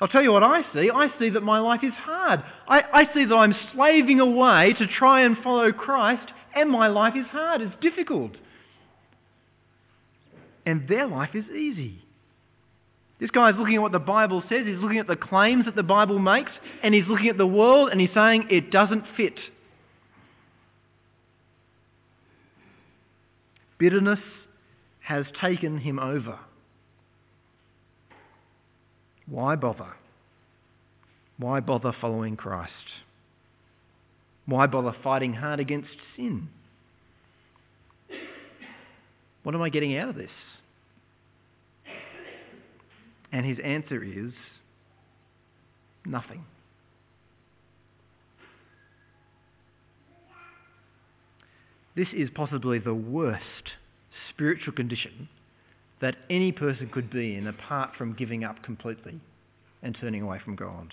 I'll 0.00 0.08
tell 0.08 0.22
you 0.22 0.32
what 0.32 0.42
I 0.42 0.62
see. 0.74 0.90
I 0.90 1.10
see 1.18 1.30
that 1.30 1.42
my 1.42 1.58
life 1.58 1.80
is 1.82 1.92
hard. 1.94 2.42
I, 2.68 2.82
I 2.92 3.14
see 3.14 3.24
that 3.24 3.34
I'm 3.34 3.54
slaving 3.74 4.20
away 4.20 4.74
to 4.78 4.86
try 4.86 5.22
and 5.22 5.38
follow 5.38 5.72
Christ, 5.72 6.32
and 6.54 6.70
my 6.70 6.88
life 6.88 7.14
is 7.16 7.26
hard. 7.26 7.62
It's 7.62 7.74
difficult. 7.80 8.32
And 10.66 10.86
their 10.88 11.06
life 11.06 11.34
is 11.34 11.46
easy. 11.46 12.02
This 13.18 13.30
guy 13.30 13.48
is 13.50 13.56
looking 13.56 13.76
at 13.76 13.82
what 13.82 13.92
the 13.92 13.98
Bible 13.98 14.42
says, 14.48 14.66
he's 14.66 14.76
looking 14.76 14.98
at 14.98 15.06
the 15.06 15.16
claims 15.16 15.64
that 15.64 15.74
the 15.74 15.82
Bible 15.82 16.18
makes, 16.18 16.52
and 16.82 16.92
he's 16.92 17.06
looking 17.08 17.28
at 17.28 17.38
the 17.38 17.46
world 17.46 17.88
and 17.90 17.98
he's 17.98 18.10
saying 18.12 18.48
it 18.50 18.70
doesn't 18.70 19.04
fit. 19.16 19.38
Bitterness 23.78 24.20
has 25.00 25.24
taken 25.40 25.78
him 25.78 25.98
over. 25.98 26.38
Why 29.26 29.56
bother? 29.56 29.95
Why 31.38 31.61
bother 31.61 31.92
following 32.00 32.37
Christ? 32.37 32.73
Why 34.47 34.66
bother 34.66 34.95
fighting 35.02 35.35
hard 35.35 35.61
against 35.61 35.88
sin? 36.16 36.49
What 39.42 39.54
am 39.54 39.62
I 39.62 39.68
getting 39.68 39.97
out 39.97 40.09
of 40.09 40.16
this? 40.16 40.30
And 43.33 43.45
his 43.45 43.59
answer 43.62 44.02
is 44.02 44.33
nothing. 46.04 46.45
This 51.97 52.09
is 52.14 52.28
possibly 52.35 52.78
the 52.78 52.95
worst 52.95 53.42
spiritual 54.30 54.75
condition 54.75 55.28
that 56.00 56.16
any 56.28 56.52
person 56.52 56.88
could 56.88 57.10
be 57.10 57.36
in 57.36 57.46
apart 57.46 57.90
from 57.96 58.14
giving 58.14 58.44
up 58.44 58.62
completely 58.62 59.20
and 59.82 59.96
turning 60.00 60.22
away 60.22 60.38
from 60.44 60.56
God. 60.56 60.92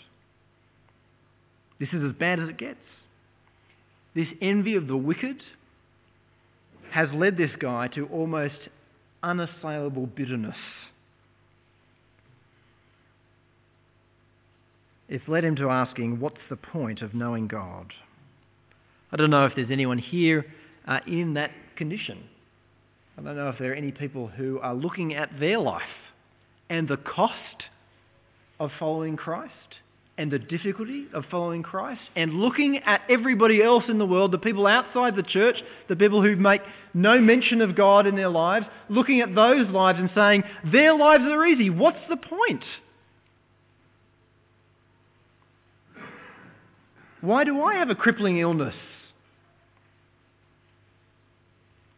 This 1.79 1.89
is 1.89 2.03
as 2.03 2.13
bad 2.13 2.39
as 2.39 2.49
it 2.49 2.57
gets. 2.57 2.79
This 4.15 4.27
envy 4.41 4.75
of 4.75 4.87
the 4.87 4.95
wicked 4.95 5.41
has 6.91 7.09
led 7.13 7.37
this 7.37 7.51
guy 7.59 7.87
to 7.89 8.05
almost 8.07 8.55
unassailable 9.23 10.05
bitterness. 10.05 10.55
It's 15.09 15.27
led 15.27 15.43
him 15.43 15.55
to 15.57 15.69
asking, 15.69 16.19
What's 16.19 16.37
the 16.49 16.55
point 16.55 17.01
of 17.01 17.13
knowing 17.13 17.47
God? 17.47 17.91
I 19.11 19.15
don't 19.15 19.29
know 19.29 19.45
if 19.45 19.53
there's 19.55 19.71
anyone 19.71 19.99
here 19.99 20.45
uh, 20.87 20.99
in 21.05 21.33
that 21.35 21.51
condition. 21.75 22.23
I 23.17 23.21
don't 23.21 23.35
know 23.35 23.49
if 23.49 23.59
there 23.59 23.71
are 23.71 23.75
any 23.75 23.91
people 23.91 24.27
who 24.27 24.59
are 24.59 24.73
looking 24.73 25.13
at 25.13 25.39
their 25.39 25.59
life 25.59 25.83
and 26.69 26.87
the 26.87 26.97
cost 26.97 27.35
of 28.59 28.71
following 28.79 29.17
Christ 29.17 29.51
and 30.17 30.31
the 30.31 30.39
difficulty 30.39 31.05
of 31.13 31.25
following 31.29 31.63
Christ 31.63 32.01
and 32.15 32.33
looking 32.33 32.77
at 32.79 33.01
everybody 33.09 33.61
else 33.61 33.83
in 33.87 33.97
the 33.97 34.05
world, 34.05 34.31
the 34.31 34.37
people 34.37 34.65
outside 34.65 35.15
the 35.15 35.23
church, 35.23 35.57
the 35.89 35.95
people 35.95 36.21
who 36.23 36.35
make 36.35 36.61
no 36.93 37.19
mention 37.19 37.61
of 37.61 37.75
God 37.75 38.07
in 38.07 38.15
their 38.15 38.29
lives, 38.29 38.65
looking 38.89 39.21
at 39.21 39.35
those 39.35 39.67
lives 39.69 39.99
and 39.99 40.09
saying, 40.15 40.43
their 40.71 40.95
lives 40.95 41.23
are 41.23 41.45
easy. 41.45 41.69
What's 41.69 41.97
the 42.09 42.17
point? 42.17 42.63
Why 47.21 47.43
do 47.43 47.63
I 47.63 47.75
have 47.75 47.89
a 47.89 47.95
crippling 47.95 48.39
illness? 48.39 48.75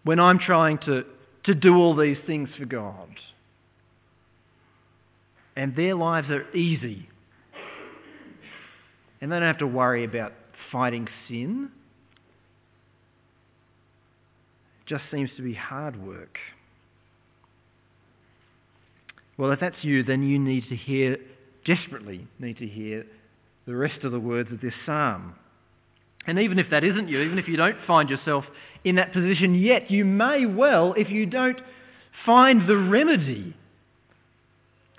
When 0.05 0.19
I'm 0.19 0.39
trying 0.39 0.77
to, 0.85 1.03
to 1.43 1.53
do 1.53 1.75
all 1.75 1.95
these 1.95 2.17
things 2.25 2.47
for 2.57 2.65
God. 2.65 3.09
And 5.57 5.75
their 5.75 5.95
lives 5.95 6.29
are 6.29 6.49
easy. 6.55 7.09
And 9.19 9.31
they 9.31 9.35
don't 9.37 9.47
have 9.47 9.57
to 9.59 9.67
worry 9.67 10.05
about 10.05 10.33
fighting 10.71 11.07
sin. 11.27 11.69
It 14.85 14.89
just 14.89 15.03
seems 15.11 15.31
to 15.37 15.41
be 15.41 15.53
hard 15.53 16.01
work. 16.05 16.37
Well, 19.37 19.51
if 19.51 19.59
that's 19.59 19.75
you, 19.81 20.03
then 20.03 20.23
you 20.23 20.37
need 20.37 20.69
to 20.69 20.75
hear, 20.75 21.17
desperately 21.65 22.27
need 22.39 22.57
to 22.59 22.67
hear, 22.67 23.05
the 23.65 23.75
rest 23.75 24.03
of 24.03 24.11
the 24.11 24.19
words 24.19 24.51
of 24.51 24.61
this 24.61 24.73
psalm. 24.85 25.33
And 26.27 26.39
even 26.39 26.59
if 26.59 26.69
that 26.69 26.83
isn't 26.83 27.09
you, 27.09 27.21
even 27.21 27.39
if 27.39 27.47
you 27.47 27.57
don't 27.57 27.77
find 27.87 28.09
yourself 28.09 28.45
in 28.85 28.95
that 28.95 29.11
position 29.11 29.55
yet, 29.55 29.91
you 29.91 30.05
may 30.05 30.45
well, 30.45 30.93
if 30.95 31.09
you 31.09 31.25
don't 31.25 31.59
find 32.25 32.69
the 32.69 32.77
remedy 32.77 33.55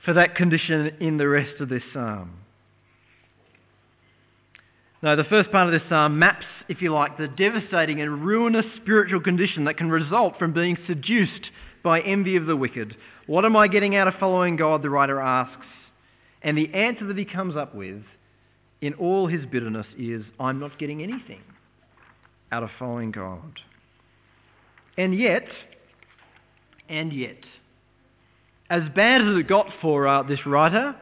for 0.04 0.12
that 0.14 0.34
condition 0.34 0.90
in 1.00 1.16
the 1.16 1.28
rest 1.28 1.60
of 1.60 1.68
this 1.68 1.82
psalm. 1.94 2.32
Now, 5.02 5.14
the 5.14 5.24
first 5.24 5.52
part 5.52 5.72
of 5.72 5.72
this 5.72 5.88
psalm 5.88 6.18
maps, 6.18 6.46
if 6.68 6.82
you 6.82 6.92
like, 6.92 7.16
the 7.16 7.28
devastating 7.28 8.00
and 8.00 8.24
ruinous 8.24 8.66
spiritual 8.76 9.20
condition 9.20 9.64
that 9.64 9.76
can 9.76 9.88
result 9.88 10.38
from 10.38 10.52
being 10.52 10.76
seduced 10.86 11.50
by 11.84 12.00
envy 12.00 12.36
of 12.36 12.46
the 12.46 12.56
wicked. 12.56 12.96
What 13.26 13.44
am 13.44 13.54
I 13.56 13.68
getting 13.68 13.94
out 13.94 14.08
of 14.08 14.14
following 14.18 14.56
God? 14.56 14.82
The 14.82 14.90
writer 14.90 15.20
asks. 15.20 15.66
And 16.42 16.58
the 16.58 16.72
answer 16.74 17.06
that 17.06 17.18
he 17.18 17.24
comes 17.24 17.56
up 17.56 17.74
with 17.74 18.02
in 18.80 18.94
all 18.94 19.28
his 19.28 19.46
bitterness 19.46 19.86
is, 19.96 20.24
I'm 20.40 20.58
not 20.58 20.78
getting 20.78 21.02
anything 21.02 21.42
out 22.50 22.62
of 22.62 22.70
following 22.78 23.10
God. 23.10 23.60
And 24.96 25.18
yet, 25.18 25.46
and 26.88 27.12
yet, 27.12 27.38
as 28.70 28.82
bad 28.94 29.22
as 29.22 29.36
it 29.36 29.48
got 29.48 29.68
for 29.80 30.06
uh, 30.08 30.22
this 30.22 30.44
writer, 30.46 30.96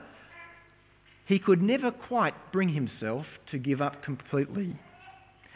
he 1.27 1.39
could 1.39 1.63
never 1.63 1.91
quite 1.91 2.35
bring 2.53 2.69
himself 2.69 3.27
to 3.51 3.59
give 3.59 3.81
up 3.81 4.03
completely. 4.05 4.77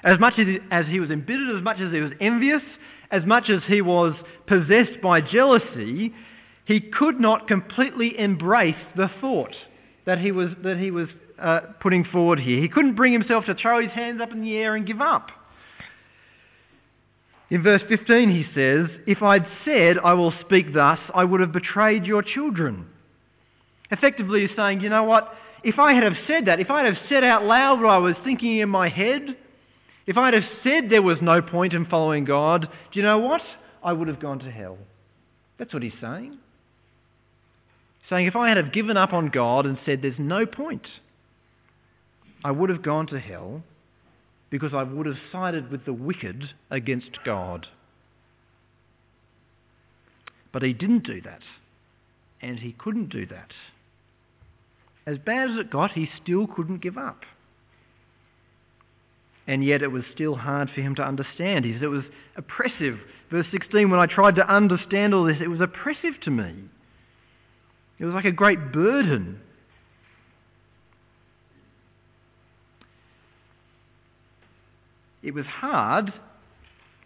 As 0.02 0.18
much 0.18 0.34
as 0.38 0.46
he, 0.46 0.58
as 0.70 0.86
he 0.86 1.00
was 1.00 1.10
embittered, 1.10 1.56
as 1.56 1.62
much 1.62 1.80
as 1.80 1.92
he 1.92 2.00
was 2.00 2.12
envious, 2.20 2.62
as 3.10 3.24
much 3.26 3.50
as 3.50 3.60
he 3.66 3.82
was 3.82 4.14
possessed 4.46 5.00
by 5.02 5.20
jealousy, 5.20 6.14
he 6.64 6.80
could 6.80 7.18
not 7.18 7.48
completely 7.48 8.18
embrace 8.18 8.76
the 8.96 9.10
thought 9.20 9.54
that 10.06 10.18
he 10.18 10.32
was, 10.32 10.50
that 10.62 10.78
he 10.78 10.90
was 10.90 11.08
uh, 11.38 11.60
putting 11.80 12.04
forward 12.04 12.38
here. 12.38 12.60
He 12.60 12.68
couldn't 12.68 12.94
bring 12.94 13.12
himself 13.12 13.44
to 13.46 13.54
throw 13.54 13.82
his 13.82 13.90
hands 13.90 14.20
up 14.20 14.30
in 14.32 14.42
the 14.42 14.56
air 14.56 14.76
and 14.76 14.86
give 14.86 15.00
up. 15.00 15.30
In 17.50 17.62
verse 17.62 17.82
15 17.88 18.30
he 18.30 18.44
says, 18.54 18.88
If 19.06 19.22
I'd 19.22 19.46
said, 19.64 19.96
I 20.04 20.12
will 20.14 20.34
speak 20.40 20.74
thus, 20.74 20.98
I 21.14 21.24
would 21.24 21.40
have 21.40 21.52
betrayed 21.52 22.04
your 22.04 22.22
children. 22.22 22.86
Effectively 23.90 24.46
he's 24.46 24.56
saying, 24.56 24.82
you 24.82 24.90
know 24.90 25.04
what, 25.04 25.32
if 25.64 25.78
I 25.78 25.94
had 25.94 26.02
have 26.02 26.16
said 26.26 26.46
that, 26.46 26.60
if 26.60 26.70
I'd 26.70 26.86
have 26.86 27.02
said 27.08 27.24
out 27.24 27.44
loud 27.44 27.80
what 27.80 27.90
I 27.90 27.98
was 27.98 28.14
thinking 28.22 28.58
in 28.58 28.68
my 28.68 28.88
head, 28.88 29.36
if 30.06 30.16
I'd 30.16 30.34
have 30.34 30.44
said 30.62 30.90
there 30.90 31.02
was 31.02 31.18
no 31.22 31.40
point 31.40 31.72
in 31.72 31.86
following 31.86 32.24
God, 32.24 32.68
do 32.92 33.00
you 33.00 33.02
know 33.02 33.18
what? 33.18 33.42
I 33.82 33.92
would 33.92 34.08
have 34.08 34.20
gone 34.20 34.38
to 34.40 34.50
hell. 34.50 34.78
That's 35.58 35.72
what 35.72 35.82
he's 35.82 35.92
saying. 36.00 36.38
Saying 38.08 38.26
if 38.26 38.36
I 38.36 38.48
had 38.48 38.56
have 38.56 38.72
given 38.72 38.96
up 38.96 39.12
on 39.12 39.28
God 39.28 39.66
and 39.66 39.78
said 39.84 40.00
there's 40.00 40.18
no 40.18 40.46
point, 40.46 40.86
I 42.44 42.50
would 42.50 42.70
have 42.70 42.82
gone 42.82 43.06
to 43.08 43.18
hell 43.18 43.62
because 44.50 44.72
I 44.74 44.82
would 44.82 45.06
have 45.06 45.18
sided 45.30 45.70
with 45.70 45.84
the 45.84 45.92
wicked 45.92 46.50
against 46.70 47.18
God. 47.24 47.66
But 50.52 50.62
he 50.62 50.72
didn't 50.72 51.04
do 51.04 51.20
that. 51.22 51.42
And 52.40 52.58
he 52.58 52.72
couldn't 52.72 53.10
do 53.10 53.26
that. 53.26 53.52
As 55.06 55.18
bad 55.18 55.50
as 55.50 55.58
it 55.58 55.70
got, 55.70 55.92
he 55.92 56.08
still 56.22 56.46
couldn't 56.46 56.82
give 56.82 56.96
up. 56.96 57.22
And 59.46 59.64
yet 59.64 59.82
it 59.82 59.88
was 59.88 60.04
still 60.14 60.34
hard 60.34 60.70
for 60.74 60.82
him 60.82 60.94
to 60.96 61.02
understand. 61.02 61.64
He 61.64 61.72
said 61.72 61.82
it 61.82 61.88
was 61.88 62.04
oppressive. 62.36 62.98
Verse 63.30 63.46
16, 63.50 63.90
when 63.90 64.00
I 64.00 64.06
tried 64.06 64.36
to 64.36 64.46
understand 64.46 65.14
all 65.14 65.24
this, 65.24 65.38
it 65.40 65.48
was 65.48 65.60
oppressive 65.60 66.20
to 66.24 66.30
me. 66.30 66.54
It 67.98 68.04
was 68.04 68.14
like 68.14 68.26
a 68.26 68.32
great 68.32 68.72
burden. 68.72 69.40
It 75.22 75.34
was 75.34 75.46
hard 75.46 76.12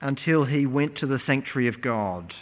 until 0.01 0.45
he 0.45 0.67
went 0.67 0.99
to 0.99 1.07
the 1.07 1.21
sanctuary 1.27 1.69
of 1.69 1.81
God. 1.81 2.33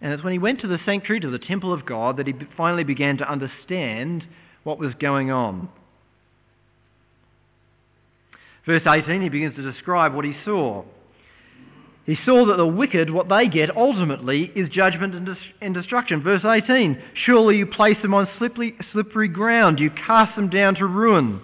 And 0.00 0.12
it's 0.12 0.22
when 0.22 0.32
he 0.32 0.38
went 0.38 0.60
to 0.60 0.68
the 0.68 0.78
sanctuary, 0.86 1.20
to 1.20 1.30
the 1.30 1.38
temple 1.38 1.72
of 1.72 1.84
God, 1.84 2.18
that 2.18 2.26
he 2.26 2.34
finally 2.56 2.84
began 2.84 3.18
to 3.18 3.30
understand 3.30 4.24
what 4.62 4.78
was 4.78 4.94
going 4.94 5.30
on. 5.30 5.68
Verse 8.66 8.82
18, 8.86 9.22
he 9.22 9.28
begins 9.28 9.56
to 9.56 9.72
describe 9.72 10.14
what 10.14 10.24
he 10.24 10.36
saw. 10.44 10.84
He 12.04 12.16
saw 12.24 12.46
that 12.46 12.56
the 12.56 12.66
wicked, 12.66 13.10
what 13.10 13.28
they 13.28 13.48
get 13.48 13.76
ultimately, 13.76 14.52
is 14.54 14.68
judgment 14.70 15.28
and 15.60 15.74
destruction. 15.74 16.22
Verse 16.22 16.44
18, 16.44 17.02
surely 17.14 17.56
you 17.56 17.66
place 17.66 17.96
them 18.00 18.14
on 18.14 18.28
slippery, 18.38 18.76
slippery 18.92 19.28
ground, 19.28 19.80
you 19.80 19.90
cast 19.90 20.36
them 20.36 20.48
down 20.48 20.74
to 20.76 20.86
ruin. 20.86 21.40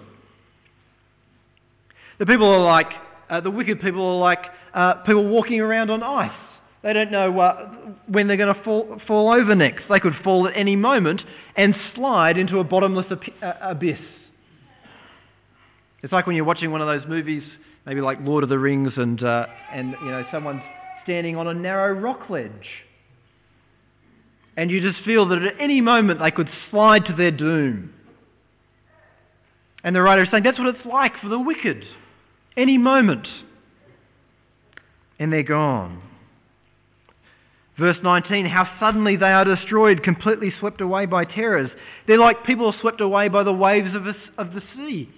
The 2.19 2.25
people 2.25 2.47
are 2.47 2.63
like, 2.63 2.91
uh, 3.29 3.41
the 3.41 3.51
wicked 3.51 3.81
people 3.81 4.05
are 4.05 4.19
like 4.19 4.39
uh, 4.73 4.95
people 5.05 5.27
walking 5.27 5.59
around 5.59 5.89
on 5.89 6.03
ice. 6.03 6.31
They 6.83 6.93
don't 6.93 7.11
know 7.11 7.39
uh, 7.39 7.71
when 8.07 8.27
they're 8.27 8.37
going 8.37 8.53
to 8.53 8.63
fall, 8.63 9.01
fall 9.07 9.31
over 9.31 9.55
next. 9.55 9.85
They 9.89 9.99
could 9.99 10.13
fall 10.23 10.47
at 10.47 10.55
any 10.55 10.75
moment 10.75 11.21
and 11.55 11.75
slide 11.95 12.37
into 12.37 12.59
a 12.59 12.63
bottomless 12.63 13.07
uh, 13.11 13.53
abyss. 13.59 13.97
It's 16.03 16.13
like 16.13 16.27
when 16.27 16.35
you're 16.35 16.45
watching 16.45 16.69
one 16.69 16.81
of 16.81 16.87
those 16.87 17.09
movies, 17.09 17.41
maybe 17.87 18.01
like 18.01 18.19
Lord 18.21 18.43
of 18.43 18.49
the 18.49 18.59
Rings, 18.59 18.93
and, 18.97 19.23
uh, 19.23 19.47
and 19.73 19.95
you 20.03 20.11
know, 20.11 20.23
someone's 20.31 20.61
standing 21.03 21.35
on 21.35 21.47
a 21.47 21.53
narrow 21.55 21.99
rock 21.99 22.29
ledge. 22.29 22.67
And 24.55 24.69
you 24.69 24.79
just 24.79 25.03
feel 25.03 25.27
that 25.29 25.41
at 25.41 25.59
any 25.59 25.81
moment 25.81 26.19
they 26.19 26.29
could 26.29 26.49
slide 26.69 27.05
to 27.05 27.15
their 27.15 27.31
doom. 27.31 27.93
And 29.83 29.95
the 29.95 30.01
writer 30.03 30.23
is 30.23 30.29
saying 30.29 30.43
that's 30.43 30.59
what 30.59 30.75
it's 30.75 30.85
like 30.85 31.13
for 31.21 31.29
the 31.29 31.39
wicked. 31.39 31.83
Any 32.57 32.77
moment. 32.77 33.27
And 35.19 35.31
they're 35.31 35.43
gone. 35.43 36.01
Verse 37.77 37.97
19, 38.01 38.45
how 38.45 38.69
suddenly 38.79 39.17
they 39.17 39.31
are 39.31 39.43
destroyed, 39.43 40.01
completely 40.01 40.53
swept 40.59 40.79
away 40.79 41.05
by 41.05 41.25
terrors. 41.25 41.69
They're 42.07 42.17
like 42.17 42.45
people 42.45 42.73
swept 42.79 43.01
away 43.01 43.27
by 43.27 43.43
the 43.43 43.51
waves 43.51 43.93
of, 43.93 44.07
a, 44.07 44.15
of 44.37 44.53
the 44.53 44.61
sea. 44.75 45.09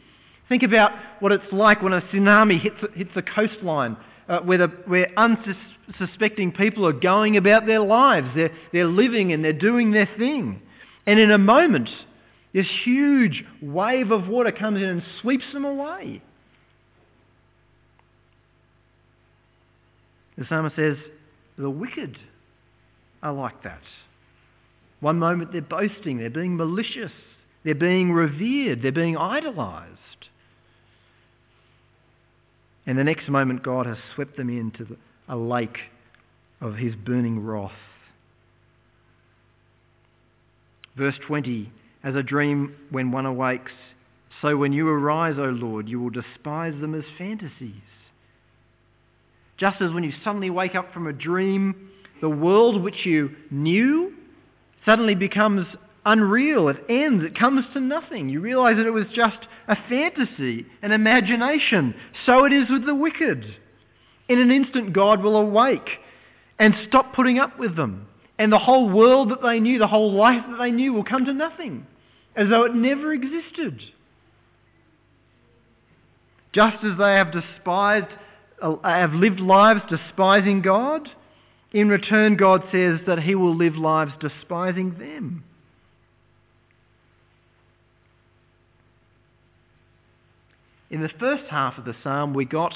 Think 0.50 0.64
about 0.64 0.92
what 1.20 1.32
it's 1.32 1.52
like 1.52 1.84
when 1.84 1.94
a 1.94 2.02
tsunami 2.02 2.60
hits, 2.60 2.78
hits 2.96 3.12
the 3.14 3.22
coastline, 3.22 3.96
uh, 4.28 4.40
where, 4.40 4.58
the, 4.58 4.68
where 4.86 5.08
unsuspecting 5.18 6.52
people 6.52 6.88
are 6.88 6.94
going 6.94 7.38
about 7.38 7.68
their 7.68 7.82
lives. 7.82 8.30
They're, 8.36 8.52
they're 8.74 8.88
living 8.88 9.34
and 9.34 9.44
they're 9.44 9.54
doing 9.54 9.92
their 9.92 10.10
thing. 10.18 10.62
And 11.06 11.20
in 11.20 11.30
a 11.30 11.38
moment, 11.38 11.90
this 12.54 12.68
huge 12.84 13.44
wave 13.62 14.10
of 14.10 14.28
water 14.28 14.52
comes 14.52 14.78
in 14.78 14.86
and 14.86 15.04
sweeps 15.22 15.46
them 15.54 15.64
away. 15.64 16.24
The 20.38 20.46
psalmist 20.48 20.76
says, 20.76 20.98
the 21.58 21.70
wicked 21.70 22.18
are 23.24 23.34
like 23.34 23.64
that. 23.64 23.82
One 25.00 25.20
moment 25.20 25.52
they're 25.52 25.62
boasting, 25.62 26.18
they're 26.18 26.30
being 26.30 26.56
malicious, 26.56 27.12
they're 27.64 27.76
being 27.76 28.12
revered, 28.12 28.82
they're 28.82 28.92
being 28.92 29.18
idolized. 29.18 29.94
And 32.86 32.98
the 32.98 33.04
next 33.04 33.28
moment, 33.28 33.64
God 33.64 33.86
has 33.86 33.98
swept 34.16 34.38
them 34.38 34.50
into 34.50 34.96
a 35.28 35.36
lake 35.36 35.78
of 36.62 36.76
his 36.76 36.96
burning 36.96 37.46
wrath. 37.46 37.72
Verse 40.96 41.16
20 41.28 41.72
As 42.04 42.16
a 42.16 42.24
dream 42.24 42.76
when 42.90 43.12
one 43.12 43.26
awakes, 43.26 43.74
so 44.42 44.56
when 44.56 44.72
you 44.72 44.88
arise, 44.88 45.36
O 45.38 45.50
Lord, 45.50 45.88
you 45.90 46.00
will 46.00 46.10
despise 46.10 46.80
them 46.80 46.96
as 46.96 47.04
fantasies. 47.18 47.82
Just 49.58 49.82
as 49.82 49.92
when 49.92 50.04
you 50.04 50.14
suddenly 50.24 50.50
wake 50.50 50.76
up 50.76 50.94
from 50.94 51.08
a 51.08 51.14
dream, 51.14 51.90
the 52.22 52.30
world 52.30 52.82
which 52.82 53.06
you 53.06 53.32
knew 53.50 54.14
suddenly 54.86 55.16
becomes 55.16 55.66
unreal. 56.06 56.70
It 56.70 56.78
ends. 56.90 57.24
It 57.24 57.38
comes 57.38 57.66
to 57.74 57.80
nothing. 57.80 58.30
You 58.30 58.40
realize 58.40 58.78
that 58.78 58.86
it 58.86 58.92
was 58.92 59.08
just 59.14 59.38
a 59.68 59.76
fantasy, 59.90 60.66
an 60.82 60.92
imagination. 60.92 61.96
So 62.26 62.46
it 62.46 62.54
is 62.54 62.70
with 62.70 62.86
the 62.86 62.96
wicked. 62.96 63.46
In 64.30 64.40
an 64.40 64.52
instant, 64.52 64.94
God 64.94 65.22
will 65.22 65.36
awake 65.36 65.90
and 66.60 66.74
stop 66.88 67.14
putting 67.14 67.40
up 67.40 67.60
with 67.60 67.76
them. 67.76 68.08
And 68.40 68.52
the 68.52 68.60
whole 68.60 68.90
world 68.90 69.32
that 69.32 69.42
they 69.42 69.60
knew, 69.60 69.80
the 69.80 69.88
whole 69.88 70.14
life 70.14 70.44
that 70.50 70.58
they 70.58 70.72
knew, 70.72 70.94
will 70.94 71.04
come 71.04 71.26
to 71.26 71.34
nothing, 71.34 71.88
as 72.36 72.50
though 72.50 72.64
it 72.66 72.76
never 72.76 73.12
existed. 73.12 73.82
Just 76.54 76.78
as 76.84 76.98
they 76.98 77.14
have 77.14 77.32
despised, 77.32 78.08
Uh, 78.62 78.76
have 78.84 79.14
lived 79.14 79.40
lives 79.40 79.82
despising 79.90 80.62
God, 80.62 81.08
in 81.72 81.90
return, 81.90 82.38
God 82.38 82.64
says 82.72 83.00
that 83.08 83.20
He 83.20 83.36
will 83.36 83.56
live 83.56 83.76
lives 83.76 84.14
despising 84.20 84.98
them. 84.98 85.44
In 90.90 91.02
the 91.02 91.10
first 91.20 91.44
half 91.50 91.78
of 91.78 91.84
the 91.84 91.96
psalm, 92.02 92.34
we 92.34 92.46
got 92.46 92.74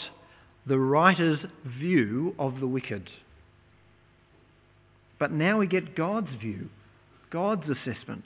the 0.68 0.78
writer's 0.78 1.40
view 1.66 2.36
of 2.38 2.60
the 2.60 2.68
wicked. 2.68 3.10
But 5.18 5.32
now 5.32 5.60
we 5.60 5.68
get 5.68 5.96
God's 5.96 6.30
view, 6.40 6.70
God's 7.32 7.64
assessment. 7.70 8.26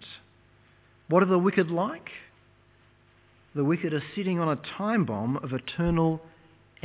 What 1.08 1.22
are 1.22 1.28
the 1.28 1.38
wicked 1.38 1.70
like? 1.70 2.10
The 3.54 3.64
wicked 3.64 3.94
are 3.94 4.04
sitting 4.16 4.40
on 4.40 4.50
a 4.50 4.78
time 4.78 5.06
bomb 5.06 5.38
of 5.38 5.54
eternal 5.54 6.20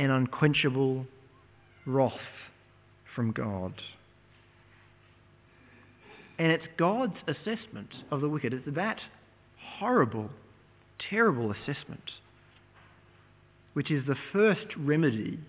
and 0.01 0.11
unquenchable 0.11 1.05
wrath 1.85 2.13
from 3.15 3.31
God. 3.31 3.73
And 6.39 6.51
it's 6.51 6.65
God's 6.77 7.17
assessment 7.27 7.89
of 8.09 8.21
the 8.21 8.27
wicked. 8.27 8.51
It's 8.51 8.75
that 8.75 8.97
horrible, 9.77 10.31
terrible 11.09 11.51
assessment 11.51 12.01
which 13.73 13.89
is 13.91 14.05
the 14.05 14.15
first 14.33 14.65
remedy 14.77 15.39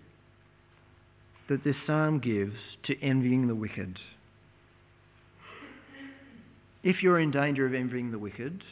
that 1.49 1.65
this 1.65 1.75
psalm 1.87 2.21
gives 2.21 2.55
to 2.85 2.95
envying 3.03 3.49
the 3.49 3.55
wicked. 3.55 3.99
If 6.85 7.03
you're 7.03 7.19
in 7.19 7.31
danger 7.31 7.67
of 7.67 7.75
envying 7.75 8.13
the 8.13 8.19
wicked, 8.19 8.63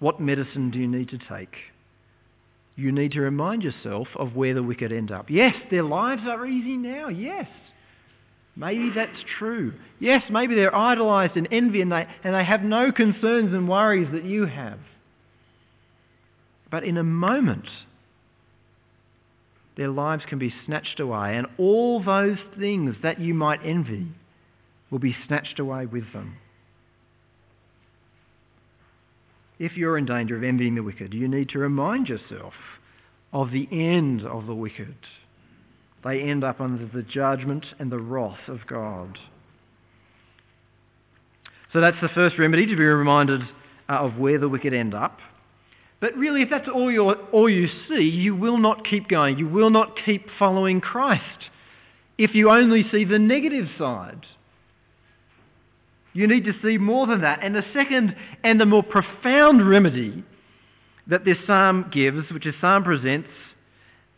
what 0.00 0.20
medicine 0.20 0.70
do 0.70 0.78
you 0.78 0.88
need 0.88 1.10
to 1.10 1.18
take? 1.28 1.54
You 2.78 2.92
need 2.92 3.10
to 3.12 3.20
remind 3.20 3.64
yourself 3.64 4.06
of 4.14 4.36
where 4.36 4.54
the 4.54 4.62
wicked 4.62 4.92
end 4.92 5.10
up. 5.10 5.30
Yes, 5.30 5.52
their 5.68 5.82
lives 5.82 6.22
are 6.28 6.46
easy 6.46 6.76
now. 6.76 7.08
Yes. 7.08 7.48
Maybe 8.54 8.92
that's 8.94 9.18
true. 9.36 9.72
Yes, 9.98 10.22
maybe 10.30 10.54
they're 10.54 10.74
idolized 10.74 11.36
and 11.36 11.48
envy 11.50 11.80
and 11.80 11.90
they, 11.90 12.06
and 12.22 12.36
they 12.36 12.44
have 12.44 12.62
no 12.62 12.92
concerns 12.92 13.52
and 13.52 13.68
worries 13.68 14.06
that 14.12 14.24
you 14.24 14.46
have. 14.46 14.78
But 16.70 16.84
in 16.84 16.98
a 16.98 17.02
moment, 17.02 17.66
their 19.76 19.88
lives 19.88 20.22
can 20.28 20.38
be 20.38 20.54
snatched 20.64 21.00
away, 21.00 21.36
and 21.36 21.48
all 21.58 22.00
those 22.00 22.38
things 22.60 22.94
that 23.02 23.20
you 23.20 23.34
might 23.34 23.58
envy 23.64 24.06
will 24.88 25.00
be 25.00 25.16
snatched 25.26 25.58
away 25.58 25.86
with 25.86 26.12
them. 26.12 26.36
If 29.58 29.76
you're 29.76 29.98
in 29.98 30.06
danger 30.06 30.36
of 30.36 30.44
envying 30.44 30.74
the 30.74 30.82
wicked, 30.82 31.12
you 31.12 31.28
need 31.28 31.48
to 31.50 31.58
remind 31.58 32.08
yourself 32.08 32.54
of 33.32 33.50
the 33.50 33.68
end 33.70 34.24
of 34.24 34.46
the 34.46 34.54
wicked. 34.54 34.94
They 36.04 36.20
end 36.20 36.44
up 36.44 36.60
under 36.60 36.86
the 36.86 37.02
judgment 37.02 37.66
and 37.78 37.90
the 37.90 37.98
wrath 37.98 38.48
of 38.48 38.60
God. 38.66 39.18
So 41.72 41.80
that's 41.80 42.00
the 42.00 42.08
first 42.08 42.38
remedy, 42.38 42.66
to 42.66 42.76
be 42.76 42.82
reminded 42.82 43.42
uh, 43.88 43.92
of 43.92 44.16
where 44.16 44.38
the 44.38 44.48
wicked 44.48 44.72
end 44.72 44.94
up. 44.94 45.18
But 46.00 46.14
really, 46.16 46.42
if 46.42 46.50
that's 46.50 46.68
all, 46.72 46.90
you 46.90 47.10
all 47.10 47.50
you 47.50 47.68
see, 47.88 48.04
you 48.04 48.36
will 48.36 48.58
not 48.58 48.86
keep 48.86 49.08
going. 49.08 49.38
You 49.38 49.48
will 49.48 49.70
not 49.70 49.98
keep 50.04 50.28
following 50.38 50.80
Christ 50.80 51.50
if 52.16 52.34
you 52.34 52.50
only 52.50 52.84
see 52.90 53.04
the 53.04 53.18
negative 53.18 53.66
side. 53.76 54.24
You 56.18 56.26
need 56.26 56.46
to 56.46 56.54
see 56.64 56.78
more 56.78 57.06
than 57.06 57.20
that. 57.20 57.44
And 57.44 57.54
the 57.54 57.64
second 57.72 58.16
and 58.42 58.60
the 58.60 58.66
more 58.66 58.82
profound 58.82 59.70
remedy 59.70 60.24
that 61.06 61.24
this 61.24 61.38
psalm 61.46 61.90
gives, 61.92 62.28
which 62.32 62.42
this 62.42 62.56
psalm 62.60 62.82
presents, 62.82 63.28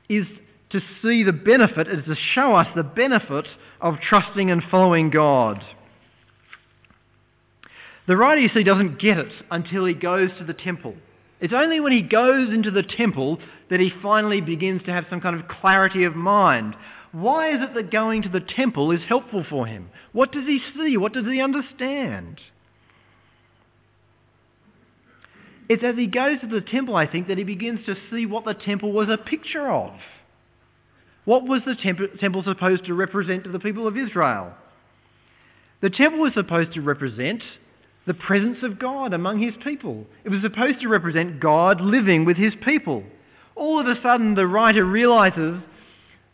is 0.09 0.25
to 0.71 0.81
see 1.03 1.25
the 1.25 1.35
benefit, 1.35 1.89
is 1.89 2.03
to 2.07 2.17
show 2.33 2.55
us 2.55 2.67
the 2.75 2.85
benefit 2.85 3.47
of 3.83 4.01
trusting 4.01 4.51
and 4.51 4.63
following 4.71 5.11
God. 5.11 5.63
The 8.09 8.17
writer, 8.17 8.41
you 8.41 8.49
see, 8.49 8.63
doesn't 8.63 8.99
get 8.99 9.19
it 9.19 9.33
until 9.51 9.85
he 9.85 9.93
goes 9.93 10.31
to 10.39 10.45
the 10.45 10.55
temple. 10.55 10.95
It's 11.39 11.53
only 11.53 11.81
when 11.81 11.93
he 11.93 12.01
goes 12.01 12.49
into 12.49 12.71
the 12.71 12.83
temple 12.83 13.41
that 13.69 13.79
he 13.79 13.93
finally 14.03 14.41
begins 14.41 14.83
to 14.85 14.93
have 14.93 15.05
some 15.11 15.21
kind 15.21 15.39
of 15.39 15.49
clarity 15.49 16.05
of 16.05 16.17
mind. 16.17 16.77
Why 17.13 17.55
is 17.55 17.63
it 17.63 17.75
that 17.75 17.91
going 17.91 18.23
to 18.23 18.29
the 18.29 18.41
temple 18.41 18.93
is 18.93 19.01
helpful 19.09 19.45
for 19.49 19.67
him? 19.67 19.91
What 20.13 20.33
does 20.33 20.47
he 20.47 20.61
see? 20.77 20.97
What 20.97 21.13
does 21.13 21.27
he 21.27 21.41
understand? 21.41 22.41
It's 25.69 25.85
as 25.85 25.97
he 25.97 26.07
goes 26.07 26.41
to 26.41 26.47
the 26.47 26.61
temple, 26.61 26.97
I 26.97 27.07
think, 27.07 27.29
that 27.29 27.39
he 27.39 27.45
begins 27.45 27.85
to 27.87 27.97
see 28.11 28.27
what 28.27 28.45
the 28.45 28.55
temple 28.55 28.93
was 28.93 29.09
a 29.09 29.17
picture 29.17 29.71
of. 29.71 29.93
What 31.25 31.45
was 31.45 31.63
the 31.65 31.77
temple 32.21 32.43
supposed 32.45 32.87
to 32.87 32.95
represent 32.95 33.45
to 33.45 33.51
the 33.51 33.59
people 33.59 33.87
of 33.87 33.97
Israel? 33.97 34.53
The 35.81 35.91
temple 35.91 36.21
was 36.21 36.35
supposed 36.35 36.73
to 36.75 36.81
represent 36.81 37.43
the 38.07 38.15
presence 38.15 38.59
of 38.63 38.79
God 38.79 39.13
among 39.13 39.41
his 39.41 39.55
people. 39.63 40.07
It 40.25 40.31
was 40.31 40.43
supposed 40.43 40.81
to 40.81 40.89
represent 40.89 41.41
God 41.41 41.81
living 41.81 42.25
with 42.25 42.37
his 42.37 42.55
people. 42.65 43.05
All 43.55 43.79
of 43.79 43.87
a 43.87 44.01
sudden, 44.03 44.35
the 44.35 44.47
writer 44.47 44.85
realizes 44.85 45.61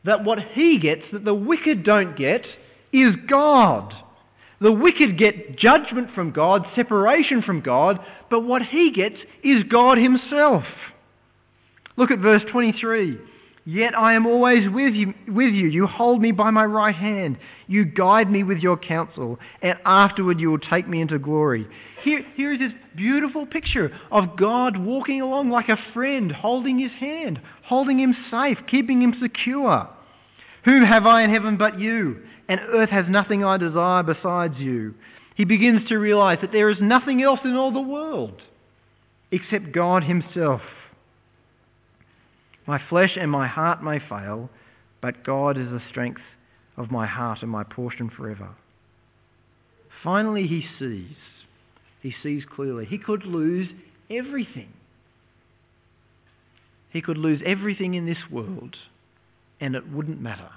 that 0.07 0.25
what 0.25 0.39
he 0.39 0.79
gets, 0.79 1.03
that 1.13 1.25
the 1.25 1.35
wicked 1.35 1.85
don't 1.85 2.17
get, 2.17 2.45
is 2.93 3.15
God. 3.29 3.93
The 4.61 4.73
wicked 4.73 5.19
get 5.19 5.59
judgment 5.59 6.09
from 6.15 6.33
God, 6.33 6.67
separation 6.75 7.43
from 7.43 7.61
God, 7.61 7.99
but 8.31 8.41
what 8.41 8.63
he 8.63 8.91
gets 8.91 9.17
is 9.43 9.65
God 9.65 9.99
himself. 9.99 10.65
Look 11.97 12.11
at 12.11 12.19
verse 12.21 12.43
23. 12.51 13.19
Yet 13.69 13.99
I 13.99 14.15
am 14.15 14.27
always 14.27 14.71
with 14.71 14.95
you, 14.95 15.13
with 15.27 15.53
you. 15.53 15.67
You 15.67 15.89
hold 15.89 16.23
me 16.23 16.31
by 16.31 16.51
my 16.51 16.65
right 16.65 16.95
hand. 16.95 17.37
You 17.67 17.85
guide 17.85 18.31
me 18.31 18.45
with 18.45 18.59
your 18.59 18.77
counsel, 18.77 19.41
and 19.61 19.77
afterward 19.85 20.39
you 20.39 20.53
will 20.53 20.59
take 20.59 20.87
me 20.89 21.01
into 21.01 21.19
glory. 21.19 21.67
Here, 22.05 22.25
here 22.37 22.53
is 22.53 22.61
this 22.61 22.73
beautiful 22.95 23.45
picture 23.45 23.91
of 24.13 24.37
God 24.37 24.77
walking 24.77 25.21
along 25.21 25.51
like 25.51 25.69
a 25.69 25.79
friend, 25.93 26.31
holding 26.31 26.79
his 26.79 26.93
hand, 26.93 27.41
holding 27.65 27.99
him 27.99 28.15
safe, 28.31 28.59
keeping 28.69 29.03
him 29.03 29.17
secure. 29.21 29.89
Whom 30.67 30.83
have 30.83 31.07
I 31.07 31.23
in 31.23 31.31
heaven 31.31 31.57
but 31.57 31.79
you? 31.79 32.23
And 32.49 32.61
earth 32.61 32.91
has 32.91 33.07
nothing 33.09 33.45
I 33.45 33.57
desire 33.57 34.03
besides 34.03 34.57
you. 34.59 34.95
He 35.37 35.45
begins 35.45 35.89
to 35.89 35.97
realize 35.97 36.39
that 36.43 36.51
there 36.51 36.69
is 36.69 36.79
nothing 36.81 37.23
else 37.23 37.39
in 37.45 37.55
all 37.55 37.73
the 37.73 37.81
world 37.81 38.43
except 39.31 39.73
God 39.73 40.03
Himself. 40.03 40.61
My 42.67 42.81
flesh 42.89 43.17
and 43.19 43.31
my 43.31 43.47
heart 43.47 43.83
may 43.83 44.01
fail, 44.01 44.51
but 45.01 45.25
God 45.25 45.57
is 45.57 45.69
the 45.69 45.83
strength 45.89 46.23
of 46.77 46.91
my 46.91 47.07
heart 47.07 47.43
and 47.43 47.51
my 47.51 47.63
portion 47.63 48.11
forever. 48.11 48.49
Finally, 50.03 50.49
he 50.49 50.65
sees. 50.81 51.17
He 52.03 52.13
sees 52.25 52.43
clearly. 52.45 52.87
He 52.87 52.99
could 52.99 53.25
lose 53.25 53.69
everything. 54.11 54.73
He 56.91 57.01
could 57.01 57.19
lose 57.19 57.41
everything 57.47 57.95
in 57.95 58.07
this 58.07 58.31
world 58.31 58.77
and 59.61 59.75
it 59.75 59.91
wouldn't 59.91 60.21
matter 60.21 60.51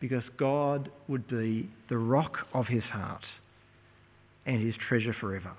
because 0.00 0.22
God 0.38 0.90
would 1.08 1.28
be 1.28 1.68
the 1.88 1.98
rock 1.98 2.38
of 2.54 2.66
his 2.66 2.82
heart 2.84 3.24
and 4.46 4.64
his 4.64 4.74
treasure 4.88 5.14
forever. 5.20 5.52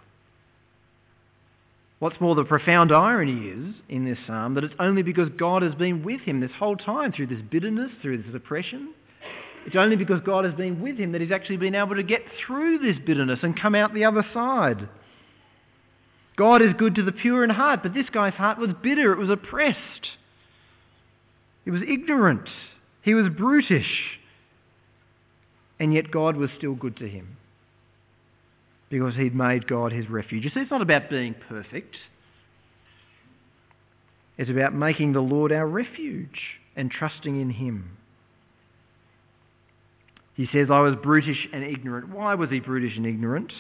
What's 2.00 2.20
more, 2.20 2.34
the 2.34 2.44
profound 2.44 2.92
irony 2.92 3.50
is 3.50 3.76
in 3.88 4.06
this 4.06 4.18
psalm 4.26 4.56
that 4.56 4.64
it's 4.64 4.74
only 4.80 5.04
because 5.04 5.30
God 5.38 5.62
has 5.62 5.76
been 5.76 6.04
with 6.04 6.22
him 6.22 6.40
this 6.40 6.50
whole 6.58 6.76
time 6.76 7.12
through 7.12 7.28
this 7.28 7.42
bitterness, 7.52 7.92
through 8.02 8.24
this 8.24 8.32
depression. 8.32 8.96
It's 9.68 9.76
only 9.76 9.96
because 9.96 10.20
God 10.26 10.44
has 10.46 10.56
been 10.56 10.82
with 10.82 10.98
him 10.98 11.12
that 11.12 11.22
he's 11.22 11.32
actually 11.32 11.58
been 11.58 11.76
able 11.76 11.96
to 11.96 12.02
get 12.02 12.24
through 12.44 12.80
this 12.80 12.98
bitterness 13.06 13.40
and 13.44 13.60
come 13.60 13.76
out 13.76 13.94
the 13.94 14.06
other 14.06 14.26
side. 14.34 14.90
God 16.36 16.64
is 16.64 16.74
good 16.76 16.96
to 16.96 17.04
the 17.04 17.12
pure 17.12 17.44
in 17.44 17.52
heart, 17.52 17.82
but 17.84 17.94
this 17.94 18.10
guy's 18.10 18.34
heart 18.34 18.58
was 18.58 18.72
bitter, 18.82 19.14
it 19.14 19.20
was 19.20 19.30
oppressed, 19.30 19.78
it 21.66 21.72
was 21.72 21.82
ignorant, 21.88 22.48
he 23.02 23.14
was 23.14 23.30
brutish, 23.30 24.20
and 25.80 25.94
yet 25.94 26.12
God 26.12 26.36
was 26.38 26.50
still 26.58 26.76
good 26.76 26.98
to 26.98 27.08
him 27.08 27.38
because 28.90 29.16
he'd 29.16 29.34
made 29.34 29.68
God 29.68 29.92
his 29.92 30.10
refuge. 30.10 30.44
You 30.44 30.50
see, 30.50 30.60
it's 30.60 30.72
not 30.72 30.82
about 30.82 31.10
being 31.10 31.34
perfect. 31.48 31.96
It's 34.38 34.50
about 34.50 34.74
making 34.74 35.14
the 35.14 35.22
Lord 35.22 35.52
our 35.52 35.68
refuge 35.68 36.60
and 36.76 36.92
trusting 36.92 37.40
in 37.40 37.50
him. 37.50 37.98
He 40.36 40.48
says, 40.52 40.68
I 40.72 40.80
was 40.82 40.96
brutish 41.02 41.48
and 41.54 41.64
ignorant. 41.64 42.10
Why 42.10 42.36
was 42.36 42.50
he 42.50 42.60
brutish 42.60 42.98
and 42.98 43.06
ignorant? 43.06 43.54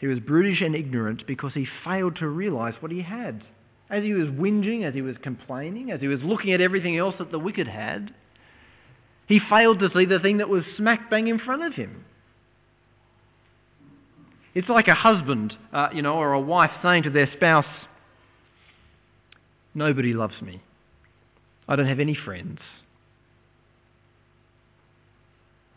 He 0.00 0.06
was 0.06 0.20
brutish 0.20 0.60
and 0.60 0.74
ignorant 0.74 1.26
because 1.26 1.52
he 1.54 1.66
failed 1.84 2.16
to 2.16 2.28
realize 2.28 2.74
what 2.80 2.92
he 2.92 3.02
had. 3.02 3.42
As 3.90 4.02
he 4.02 4.12
was 4.12 4.28
whinging, 4.28 4.84
as 4.84 4.94
he 4.94 5.02
was 5.02 5.16
complaining, 5.22 5.90
as 5.90 6.00
he 6.00 6.08
was 6.08 6.20
looking 6.22 6.52
at 6.52 6.60
everything 6.60 6.96
else 6.96 7.14
that 7.18 7.30
the 7.30 7.38
wicked 7.38 7.66
had, 7.66 8.14
he 9.26 9.40
failed 9.50 9.78
to 9.80 9.90
see 9.94 10.04
the 10.04 10.18
thing 10.18 10.38
that 10.38 10.48
was 10.48 10.64
smack 10.76 11.10
bang 11.10 11.28
in 11.28 11.38
front 11.38 11.62
of 11.62 11.74
him. 11.74 12.04
It's 14.54 14.68
like 14.68 14.88
a 14.88 14.94
husband, 14.94 15.54
uh, 15.72 15.88
you 15.94 16.02
know, 16.02 16.14
or 16.14 16.32
a 16.32 16.40
wife 16.40 16.70
saying 16.82 17.04
to 17.04 17.10
their 17.10 17.30
spouse, 17.36 17.66
Nobody 19.74 20.12
loves 20.12 20.40
me. 20.42 20.60
I 21.68 21.76
don't 21.76 21.86
have 21.86 22.00
any 22.00 22.14
friends. 22.14 22.58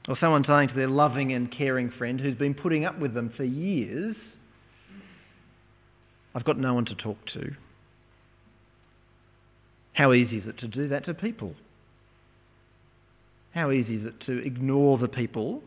Or 0.07 0.17
someone 0.19 0.43
saying 0.47 0.69
to 0.69 0.73
their 0.73 0.87
loving 0.87 1.33
and 1.33 1.51
caring 1.51 1.91
friend 1.91 2.19
who's 2.19 2.35
been 2.35 2.55
putting 2.55 2.85
up 2.85 2.97
with 2.97 3.13
them 3.13 3.31
for 3.37 3.43
years, 3.43 4.15
I've 6.33 6.45
got 6.45 6.57
no 6.57 6.73
one 6.73 6.85
to 6.85 6.95
talk 6.95 7.17
to. 7.33 7.51
How 9.93 10.13
easy 10.13 10.37
is 10.37 10.47
it 10.47 10.57
to 10.59 10.67
do 10.67 10.87
that 10.89 11.05
to 11.05 11.13
people? 11.13 11.53
How 13.53 13.71
easy 13.71 13.95
is 13.95 14.05
it 14.05 14.25
to 14.25 14.37
ignore 14.45 14.97
the 14.97 15.07
people 15.07 15.61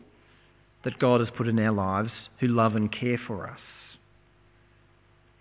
that 0.85 0.99
God 0.99 1.19
has 1.19 1.29
put 1.35 1.47
in 1.47 1.59
our 1.59 1.73
lives 1.73 2.11
who 2.39 2.47
love 2.47 2.75
and 2.75 2.91
care 2.91 3.19
for 3.27 3.47
us. 3.47 3.59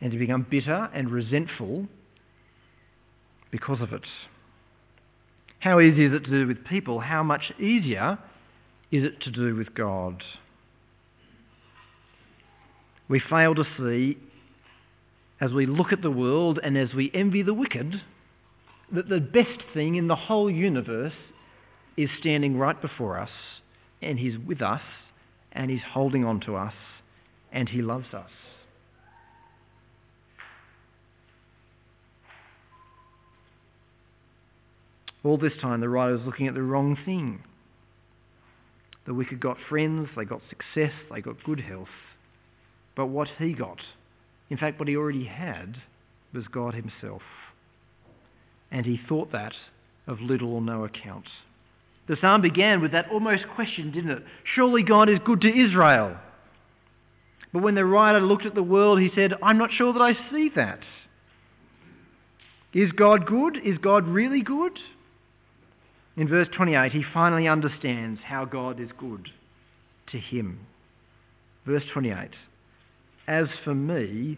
And 0.01 0.11
to 0.11 0.19
become 0.19 0.45
bitter 0.51 0.91
and 0.93 1.11
resentful 1.11 1.87
because 3.51 3.81
of 3.81 3.93
it. 3.93 4.07
How 5.61 5.81
easy 5.81 6.07
is 6.07 6.13
it 6.13 6.25
to 6.25 6.31
do 6.31 6.47
with 6.47 6.65
people? 6.65 6.99
How 7.01 7.23
much 7.23 7.53
easier 7.61 8.19
is 8.91 9.05
it 9.05 9.21
to 9.23 9.31
do 9.31 9.55
with 9.55 9.75
God? 9.75 10.23
We 13.09 13.21
fail 13.21 13.55
to 13.55 13.65
see, 13.79 14.19
as 15.41 15.53
we 15.53 15.67
look 15.67 15.93
at 15.93 16.03
the 16.03 16.11
world 16.11 16.59
and 16.63 16.77
as 16.77 16.93
we 16.95 17.11
envy 17.15 17.43
the 17.43 17.55
wicked, 17.55 18.01
that 18.93 19.09
the 19.09 19.21
best 19.21 19.63
thing 19.73 19.97
in 19.97 20.09
the 20.09 20.17
whole 20.17 20.51
universe 20.51 21.13
is 21.97 22.11
standing 22.21 22.59
right 22.59 22.81
before 22.81 23.19
us 23.19 23.31
and 24.03 24.19
He's 24.19 24.39
with 24.39 24.63
us 24.63 24.83
and 25.53 25.71
He's 25.71 25.83
holding 25.93 26.25
on 26.25 26.41
to 26.41 26.57
us 26.57 26.75
and 27.53 27.69
He 27.69 27.83
loves 27.83 28.13
us. 28.13 28.31
All 35.25 35.39
this 35.39 35.55
time, 35.61 35.81
the 35.81 35.89
writer 35.89 36.13
was 36.13 36.27
looking 36.27 36.49
at 36.49 36.55
the 36.55 36.63
wrong 36.63 36.99
thing. 37.07 37.43
The 39.07 39.15
wicked 39.15 39.41
got 39.41 39.57
friends, 39.69 40.09
they 40.17 40.25
got 40.25 40.43
success, 40.51 40.93
they 41.11 41.21
got 41.21 41.43
good 41.45 41.61
health. 41.61 41.89
But 42.95 43.07
what 43.07 43.29
he 43.39 43.55
got, 43.55 43.79
in 44.51 44.59
fact, 44.59 44.79
what 44.79 44.89
he 44.89 44.97
already 44.97 45.25
had, 45.25 45.77
was 46.33 46.45
God 46.49 46.75
Himself. 46.75 47.23
And 48.75 48.85
he 48.85 49.01
thought 49.09 49.31
that 49.31 49.55
of 50.09 50.21
little 50.21 50.53
or 50.53 50.61
no 50.61 50.85
account. 50.85 51.27
The 52.09 52.17
psalm 52.21 52.43
began 52.43 52.83
with 52.83 52.91
that 52.91 53.09
almost 53.09 53.45
question, 53.55 53.93
didn't 53.93 54.11
it? 54.11 54.25
Surely 54.55 54.83
God 54.83 55.09
is 55.09 55.21
good 55.25 55.41
to 55.43 55.49
Israel. 55.49 56.17
But 57.53 57.63
when 57.63 57.77
the 57.77 57.85
writer 57.85 58.21
looked 58.21 58.47
at 58.47 58.57
the 58.57 58.65
world, 58.65 59.01
he 59.01 59.11
said, 59.15 59.33
I'm 59.45 59.59
not 59.59 59.71
sure 59.73 59.93
that 59.93 60.03
I 60.03 60.15
see 60.33 60.51
that. 60.57 60.81
Is 62.75 62.91
God 62.91 63.27
good? 63.27 63.57
Is 63.65 63.79
God 63.79 64.09
really 64.09 64.43
good? 64.43 64.77
In 66.17 66.29
verse 66.29 66.49
28, 66.57 66.91
he 66.91 67.05
finally 67.15 67.47
understands 67.47 68.21
how 68.25 68.45
God 68.45 68.81
is 68.81 68.91
good 68.99 69.29
to 70.11 70.19
him. 70.19 70.67
Verse 71.65 71.85
28 71.93 72.31
As 73.29 73.47
for 73.63 73.75
me, 73.75 74.37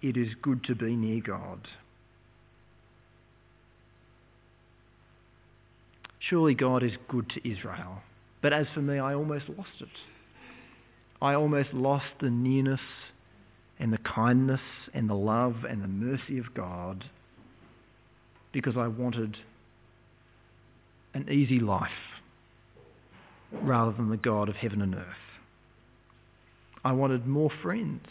it 0.00 0.16
is 0.16 0.28
good 0.40 0.64
to 0.64 0.74
be 0.74 0.96
near 0.96 1.20
God. 1.20 1.68
Surely 6.28 6.54
God 6.54 6.82
is 6.82 6.92
good 7.08 7.30
to 7.30 7.48
Israel. 7.48 8.02
But 8.42 8.52
as 8.52 8.66
for 8.74 8.80
me, 8.80 8.98
I 8.98 9.14
almost 9.14 9.48
lost 9.48 9.80
it. 9.80 9.88
I 11.20 11.34
almost 11.34 11.72
lost 11.72 12.06
the 12.20 12.30
nearness 12.30 12.80
and 13.78 13.92
the 13.92 13.98
kindness 13.98 14.60
and 14.94 15.08
the 15.08 15.14
love 15.14 15.64
and 15.68 15.82
the 15.82 15.88
mercy 15.88 16.38
of 16.38 16.54
God 16.54 17.04
because 18.52 18.76
I 18.76 18.88
wanted 18.88 19.36
an 21.14 21.28
easy 21.30 21.60
life 21.60 21.90
rather 23.52 23.92
than 23.92 24.10
the 24.10 24.16
God 24.16 24.48
of 24.48 24.56
heaven 24.56 24.82
and 24.82 24.94
earth. 24.94 25.04
I 26.84 26.92
wanted 26.92 27.26
more 27.26 27.50
friends 27.62 28.06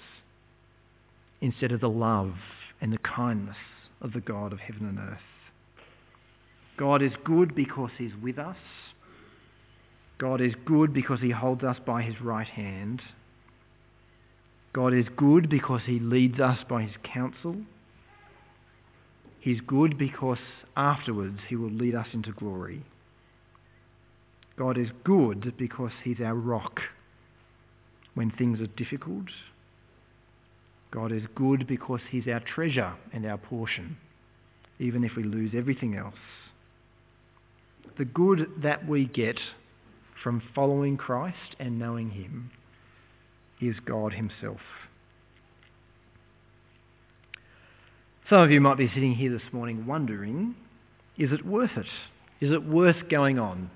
instead 1.42 1.72
of 1.72 1.82
the 1.82 1.90
love 1.90 2.34
and 2.82 2.92
the 2.92 2.98
kindness 2.98 3.58
of 4.02 4.14
the 4.14 4.22
God 4.22 4.54
of 4.54 4.60
heaven 4.60 4.88
and 4.88 5.00
earth. 5.00 5.35
God 6.78 7.02
is 7.02 7.14
good 7.24 7.56
because 7.56 7.92
he's 7.98 8.16
with 8.22 8.38
us. 8.38 8.58
God 10.18 10.42
is 10.42 10.54
good 10.66 10.94
because 10.94 11.20
he 11.22 11.32
holds 11.32 11.64
us 11.64 11.78
by 11.86 12.02
his 12.02 12.20
right 12.22 12.48
hand. 12.48 13.02
God 14.74 14.94
is 14.94 15.06
good 15.16 15.50
because 15.50 15.82
he 15.86 16.00
leads 16.00 16.40
us 16.40 16.60
by 16.70 16.84
his 16.84 16.96
counsel. 17.04 17.56
He's 19.40 19.62
good 19.62 19.98
because 19.98 20.38
afterwards 20.76 21.40
he 21.48 21.56
will 21.56 21.70
lead 21.70 21.96
us 21.96 22.08
into 22.14 22.32
glory. 22.32 22.84
God 24.58 24.78
is 24.78 24.90
good 25.04 25.54
because 25.58 25.92
he's 26.04 26.20
our 26.20 26.36
rock 26.36 26.80
when 28.16 28.32
things 28.32 28.60
are 28.60 28.68
difficult. 28.68 29.28
God 30.92 31.12
is 31.12 31.24
good 31.36 31.68
because 31.68 32.00
he's 32.10 32.28
our 32.28 32.40
treasure 32.40 32.94
and 33.14 33.26
our 33.26 33.38
portion, 33.38 33.98
even 34.80 35.04
if 35.04 35.12
we 35.16 35.24
lose 35.24 35.52
everything 35.54 35.96
else 35.96 36.16
the 37.98 38.06
good 38.06 38.50
that 38.64 38.88
we 38.88 39.06
get 39.06 39.40
from 40.24 40.42
following 40.54 40.98
Christ 40.98 41.56
and 41.60 41.80
knowing 41.80 42.10
Him 42.10 42.52
is 43.62 43.76
God 43.86 44.14
Himself. 44.14 44.60
Some 48.30 48.40
of 48.40 48.52
you 48.52 48.60
might 48.60 48.78
be 48.78 48.90
sitting 48.94 49.14
here 49.14 49.32
this 49.32 49.54
morning 49.54 49.86
wondering, 49.86 50.56
is 51.18 51.32
it 51.32 51.46
worth 51.46 51.78
it? 51.78 51.86
Is 52.42 52.52
it 52.52 52.66
worth 52.66 53.08
going 53.10 53.38
on? 53.40 53.70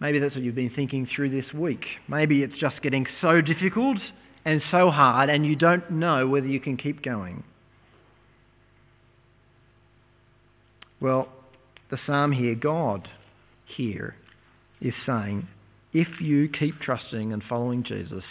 Maybe 0.00 0.18
that's 0.18 0.34
what 0.34 0.42
you've 0.42 0.54
been 0.54 0.72
thinking 0.74 1.08
through 1.14 1.30
this 1.30 1.52
week. 1.52 1.84
Maybe 2.08 2.42
it's 2.42 2.58
just 2.58 2.80
getting 2.82 3.06
so 3.20 3.40
difficult 3.40 3.98
and 4.44 4.62
so 4.70 4.90
hard 4.90 5.28
and 5.28 5.44
you 5.44 5.56
don't 5.56 5.90
know 5.90 6.26
whether 6.26 6.46
you 6.46 6.60
can 6.60 6.76
keep 6.76 7.02
going. 7.02 7.44
Well, 11.00 11.28
the 11.90 11.98
psalm 12.06 12.32
here, 12.32 12.54
God 12.54 13.08
here, 13.64 14.16
is 14.80 14.94
saying, 15.06 15.48
if 15.92 16.20
you 16.20 16.48
keep 16.48 16.80
trusting 16.80 17.32
and 17.32 17.42
following 17.42 17.82
Jesus, 17.82 18.24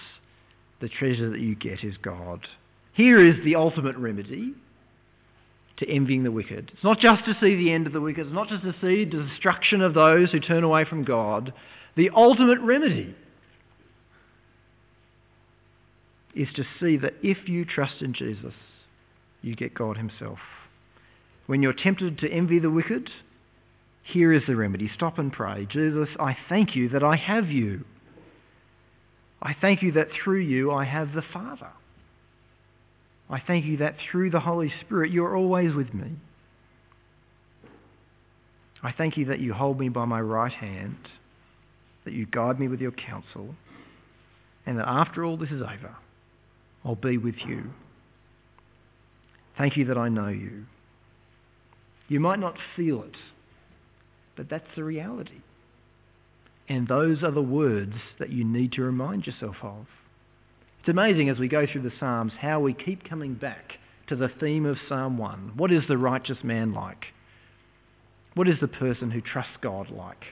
the 0.80 0.90
treasure 0.90 1.30
that 1.32 1.40
you 1.40 1.56
get 1.56 1.84
is 1.84 1.96
God. 1.98 2.48
Here 2.94 3.24
is 3.24 3.44
the 3.44 3.56
ultimate 3.56 3.98
remedy 3.98 4.54
to 5.78 5.90
envying 5.90 6.24
the 6.24 6.32
wicked. 6.32 6.72
It's 6.74 6.84
not 6.84 7.00
just 7.00 7.26
to 7.26 7.36
see 7.40 7.56
the 7.56 7.72
end 7.72 7.88
of 7.88 7.94
the 7.94 8.02
wicked, 8.02 8.28
it's 8.28 8.34
not 8.34 8.50
just 8.50 8.64
to 8.64 8.74
see 8.82 9.06
the 9.06 9.24
destruction 9.24 9.82
of 9.82 9.94
those 9.94 10.32
who 10.32 10.40
turn 10.40 10.64
away 10.64 10.86
from 10.86 11.04
God. 11.04 11.54
The 11.96 12.10
ultimate 12.16 12.60
remedy 12.60 13.16
is 16.36 16.48
to 16.56 16.64
see 16.80 16.98
that 16.98 17.14
if 17.24 17.50
you 17.50 17.66
trust 17.66 18.02
in 18.02 18.14
Jesus, 18.14 18.54
you 19.42 19.56
get 19.56 19.74
God 19.74 19.98
Himself. 19.98 20.40
When 21.48 21.64
you're 21.64 21.74
tempted 21.74 22.20
to 22.20 22.30
envy 22.30 22.60
the 22.60 22.70
wicked, 22.70 23.10
here 24.14 24.32
is 24.32 24.44
the 24.48 24.56
remedy. 24.56 24.90
Stop 24.96 25.20
and 25.20 25.32
pray. 25.32 25.68
Jesus, 25.70 26.10
I 26.20 26.38
thank 26.50 26.76
you 26.76 26.90
that 26.90 27.04
I 27.04 27.16
have 27.16 27.50
you. 27.50 27.84
I 29.42 29.56
thank 29.60 29.82
you 29.82 29.94
that 29.94 30.08
through 30.24 30.40
you 30.40 30.72
I 30.72 30.86
have 30.86 31.14
the 31.14 31.24
Father. 31.34 31.70
I 33.30 33.42
thank 33.46 33.66
you 33.66 33.78
that 33.78 33.96
through 34.10 34.32
the 34.32 34.40
Holy 34.40 34.74
Spirit 34.82 35.12
you're 35.12 35.36
always 35.36 35.74
with 35.74 35.94
me. 35.94 36.12
I 38.82 38.92
thank 38.92 39.18
you 39.18 39.26
that 39.26 39.40
you 39.40 39.54
hold 39.54 39.80
me 39.80 39.90
by 39.90 40.06
my 40.06 40.22
right 40.22 40.52
hand, 40.52 40.98
that 42.06 42.14
you 42.14 42.26
guide 42.26 42.60
me 42.60 42.68
with 42.68 42.80
your 42.80 42.92
counsel, 42.92 43.56
and 44.66 44.80
that 44.80 44.88
after 44.88 45.26
all 45.26 45.36
this 45.36 45.50
is 45.50 45.62
over, 45.62 45.96
I'll 46.86 46.96
be 46.96 47.18
with 47.18 47.36
you. 47.46 47.64
Thank 49.58 49.76
you 49.76 49.86
that 49.86 49.98
I 49.98 50.08
know 50.10 50.30
you. 50.30 50.66
You 52.08 52.20
might 52.20 52.40
not 52.40 52.56
feel 52.76 53.04
it, 53.04 53.16
but 54.38 54.50
that's 54.50 54.70
the 54.76 54.84
reality. 54.84 55.42
And 56.70 56.88
those 56.88 57.24
are 57.24 57.32
the 57.32 57.42
words 57.42 57.96
that 58.20 58.30
you 58.30 58.44
need 58.44 58.74
to 58.74 58.84
remind 58.84 59.26
yourself 59.26 59.56
of. 59.64 59.88
It's 60.80 60.90
amazing 60.90 61.30
as 61.30 61.40
we 61.40 61.48
go 61.48 61.66
through 61.66 61.82
the 61.82 61.94
Psalms 62.00 62.34
how 62.40 62.60
we 62.60 62.74
keep 62.74 63.10
coming 63.10 63.34
back 63.34 63.74
to 64.08 64.16
the 64.16 64.30
theme 64.40 64.66
of 64.66 64.78
Psalm 64.88 65.18
1. 65.18 65.54
What 65.56 65.72
is 65.72 65.84
the 65.88 65.98
righteous 65.98 66.38
man 66.44 66.74
like? 66.74 67.06
What 68.36 68.48
is 68.48 68.60
the 68.62 68.68
person 68.68 69.12
who 69.12 69.20
trusts 69.20 69.58
God 69.62 69.90
like? 69.90 70.24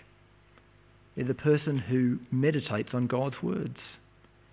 They're 1.16 1.26
the 1.26 1.34
person 1.34 1.78
who 1.78 2.20
meditates 2.32 2.90
on 2.94 3.08
God's 3.08 3.42
words 3.42 3.78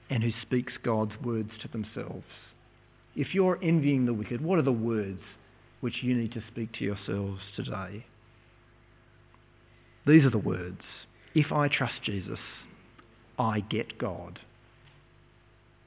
and 0.08 0.22
who 0.22 0.30
speaks 0.42 0.72
God's 0.82 1.12
words 1.22 1.50
to 1.62 1.68
themselves. 1.68 2.24
If 3.14 3.34
you're 3.34 3.58
envying 3.62 4.06
the 4.06 4.14
wicked, 4.14 4.40
what 4.40 4.58
are 4.58 4.62
the 4.62 4.72
words 4.72 5.22
which 5.80 6.02
you 6.02 6.14
need 6.14 6.32
to 6.32 6.42
speak 6.50 6.72
to 6.74 6.84
yourselves 6.84 7.40
today? 7.56 8.04
These 10.06 10.24
are 10.24 10.30
the 10.30 10.38
words. 10.38 10.82
If 11.34 11.52
I 11.52 11.68
trust 11.68 12.02
Jesus, 12.04 12.38
I 13.38 13.60
get 13.60 13.98
God 13.98 14.38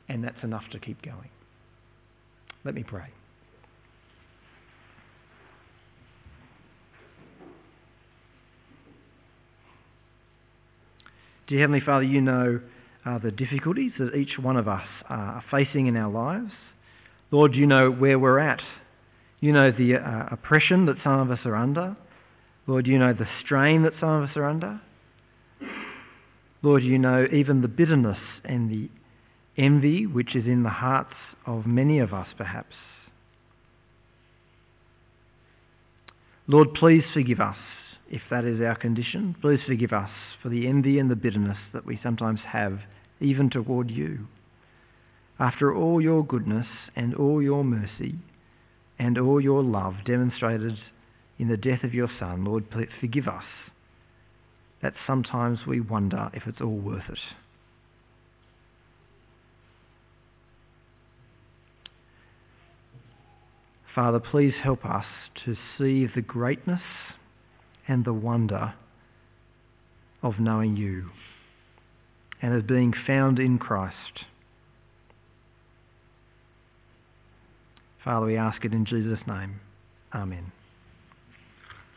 and 0.07 0.23
that's 0.23 0.43
enough 0.43 0.63
to 0.71 0.79
keep 0.79 1.01
going. 1.01 1.29
Let 2.63 2.75
me 2.75 2.83
pray. 2.83 3.07
Dear 11.47 11.59
Heavenly 11.59 11.81
Father, 11.81 12.03
you 12.03 12.21
know 12.21 12.59
uh, 13.05 13.19
the 13.19 13.29
difficulties 13.29 13.91
that 13.99 14.15
each 14.15 14.39
one 14.39 14.57
of 14.57 14.67
us 14.67 14.87
are 15.09 15.43
facing 15.51 15.85
in 15.85 15.95
our 15.95 16.09
lives. 16.09 16.51
Lord, 17.29 17.53
you 17.53 17.67
know 17.67 17.91
where 17.91 18.17
we're 18.17 18.39
at. 18.39 18.61
You 19.41 19.51
know 19.51 19.69
the 19.71 19.97
uh, 19.97 20.29
oppression 20.31 20.87
that 20.87 20.97
some 21.03 21.19
of 21.19 21.29
us 21.29 21.45
are 21.45 21.55
under. 21.55 21.95
Lord, 22.67 22.87
you 22.87 22.97
know 22.97 23.13
the 23.13 23.27
strain 23.43 23.83
that 23.83 23.93
some 23.99 24.09
of 24.09 24.29
us 24.29 24.35
are 24.35 24.45
under. 24.45 24.81
Lord, 26.61 26.83
you 26.83 26.97
know 26.97 27.27
even 27.31 27.61
the 27.61 27.67
bitterness 27.67 28.17
and 28.43 28.71
the 28.71 28.89
envy 29.57 30.05
which 30.07 30.35
is 30.35 30.45
in 30.45 30.63
the 30.63 30.69
hearts 30.69 31.13
of 31.45 31.67
many 31.67 31.99
of 31.99 32.13
us, 32.13 32.27
perhaps. 32.37 32.73
Lord, 36.47 36.73
please 36.73 37.03
forgive 37.13 37.39
us 37.39 37.57
if 38.09 38.21
that 38.29 38.45
is 38.45 38.61
our 38.61 38.75
condition. 38.75 39.35
Please 39.41 39.59
forgive 39.65 39.93
us 39.93 40.09
for 40.41 40.49
the 40.49 40.67
envy 40.67 40.99
and 40.99 41.09
the 41.09 41.15
bitterness 41.15 41.57
that 41.73 41.85
we 41.85 41.99
sometimes 42.01 42.39
have, 42.51 42.79
even 43.19 43.49
toward 43.49 43.89
you. 43.89 44.27
After 45.39 45.75
all 45.75 46.01
your 46.01 46.25
goodness 46.25 46.67
and 46.95 47.13
all 47.13 47.41
your 47.41 47.63
mercy 47.63 48.15
and 48.97 49.17
all 49.17 49.41
your 49.41 49.63
love 49.63 49.95
demonstrated 50.05 50.77
in 51.37 51.47
the 51.47 51.57
death 51.57 51.83
of 51.83 51.93
your 51.93 52.09
Son, 52.19 52.45
Lord, 52.45 52.65
forgive 52.99 53.27
us 53.27 53.43
that 54.81 54.93
sometimes 55.07 55.59
we 55.67 55.79
wonder 55.79 56.29
if 56.33 56.43
it's 56.45 56.61
all 56.61 56.77
worth 56.77 57.09
it. 57.09 57.19
Father, 63.95 64.19
please 64.19 64.53
help 64.61 64.85
us 64.85 65.05
to 65.45 65.55
see 65.77 66.05
the 66.13 66.21
greatness 66.21 66.81
and 67.87 68.03
the 68.03 68.13
wonder 68.13 68.73
of 70.21 70.39
knowing 70.39 70.75
you 70.75 71.09
and 72.41 72.53
of 72.53 72.67
being 72.67 72.93
found 73.07 73.39
in 73.39 73.57
Christ. 73.57 74.25
Father, 78.03 78.25
we 78.25 78.37
ask 78.37 78.63
it 78.65 78.73
in 78.73 78.85
Jesus' 78.85 79.25
name. 79.25 79.61
Amen. 80.13 80.51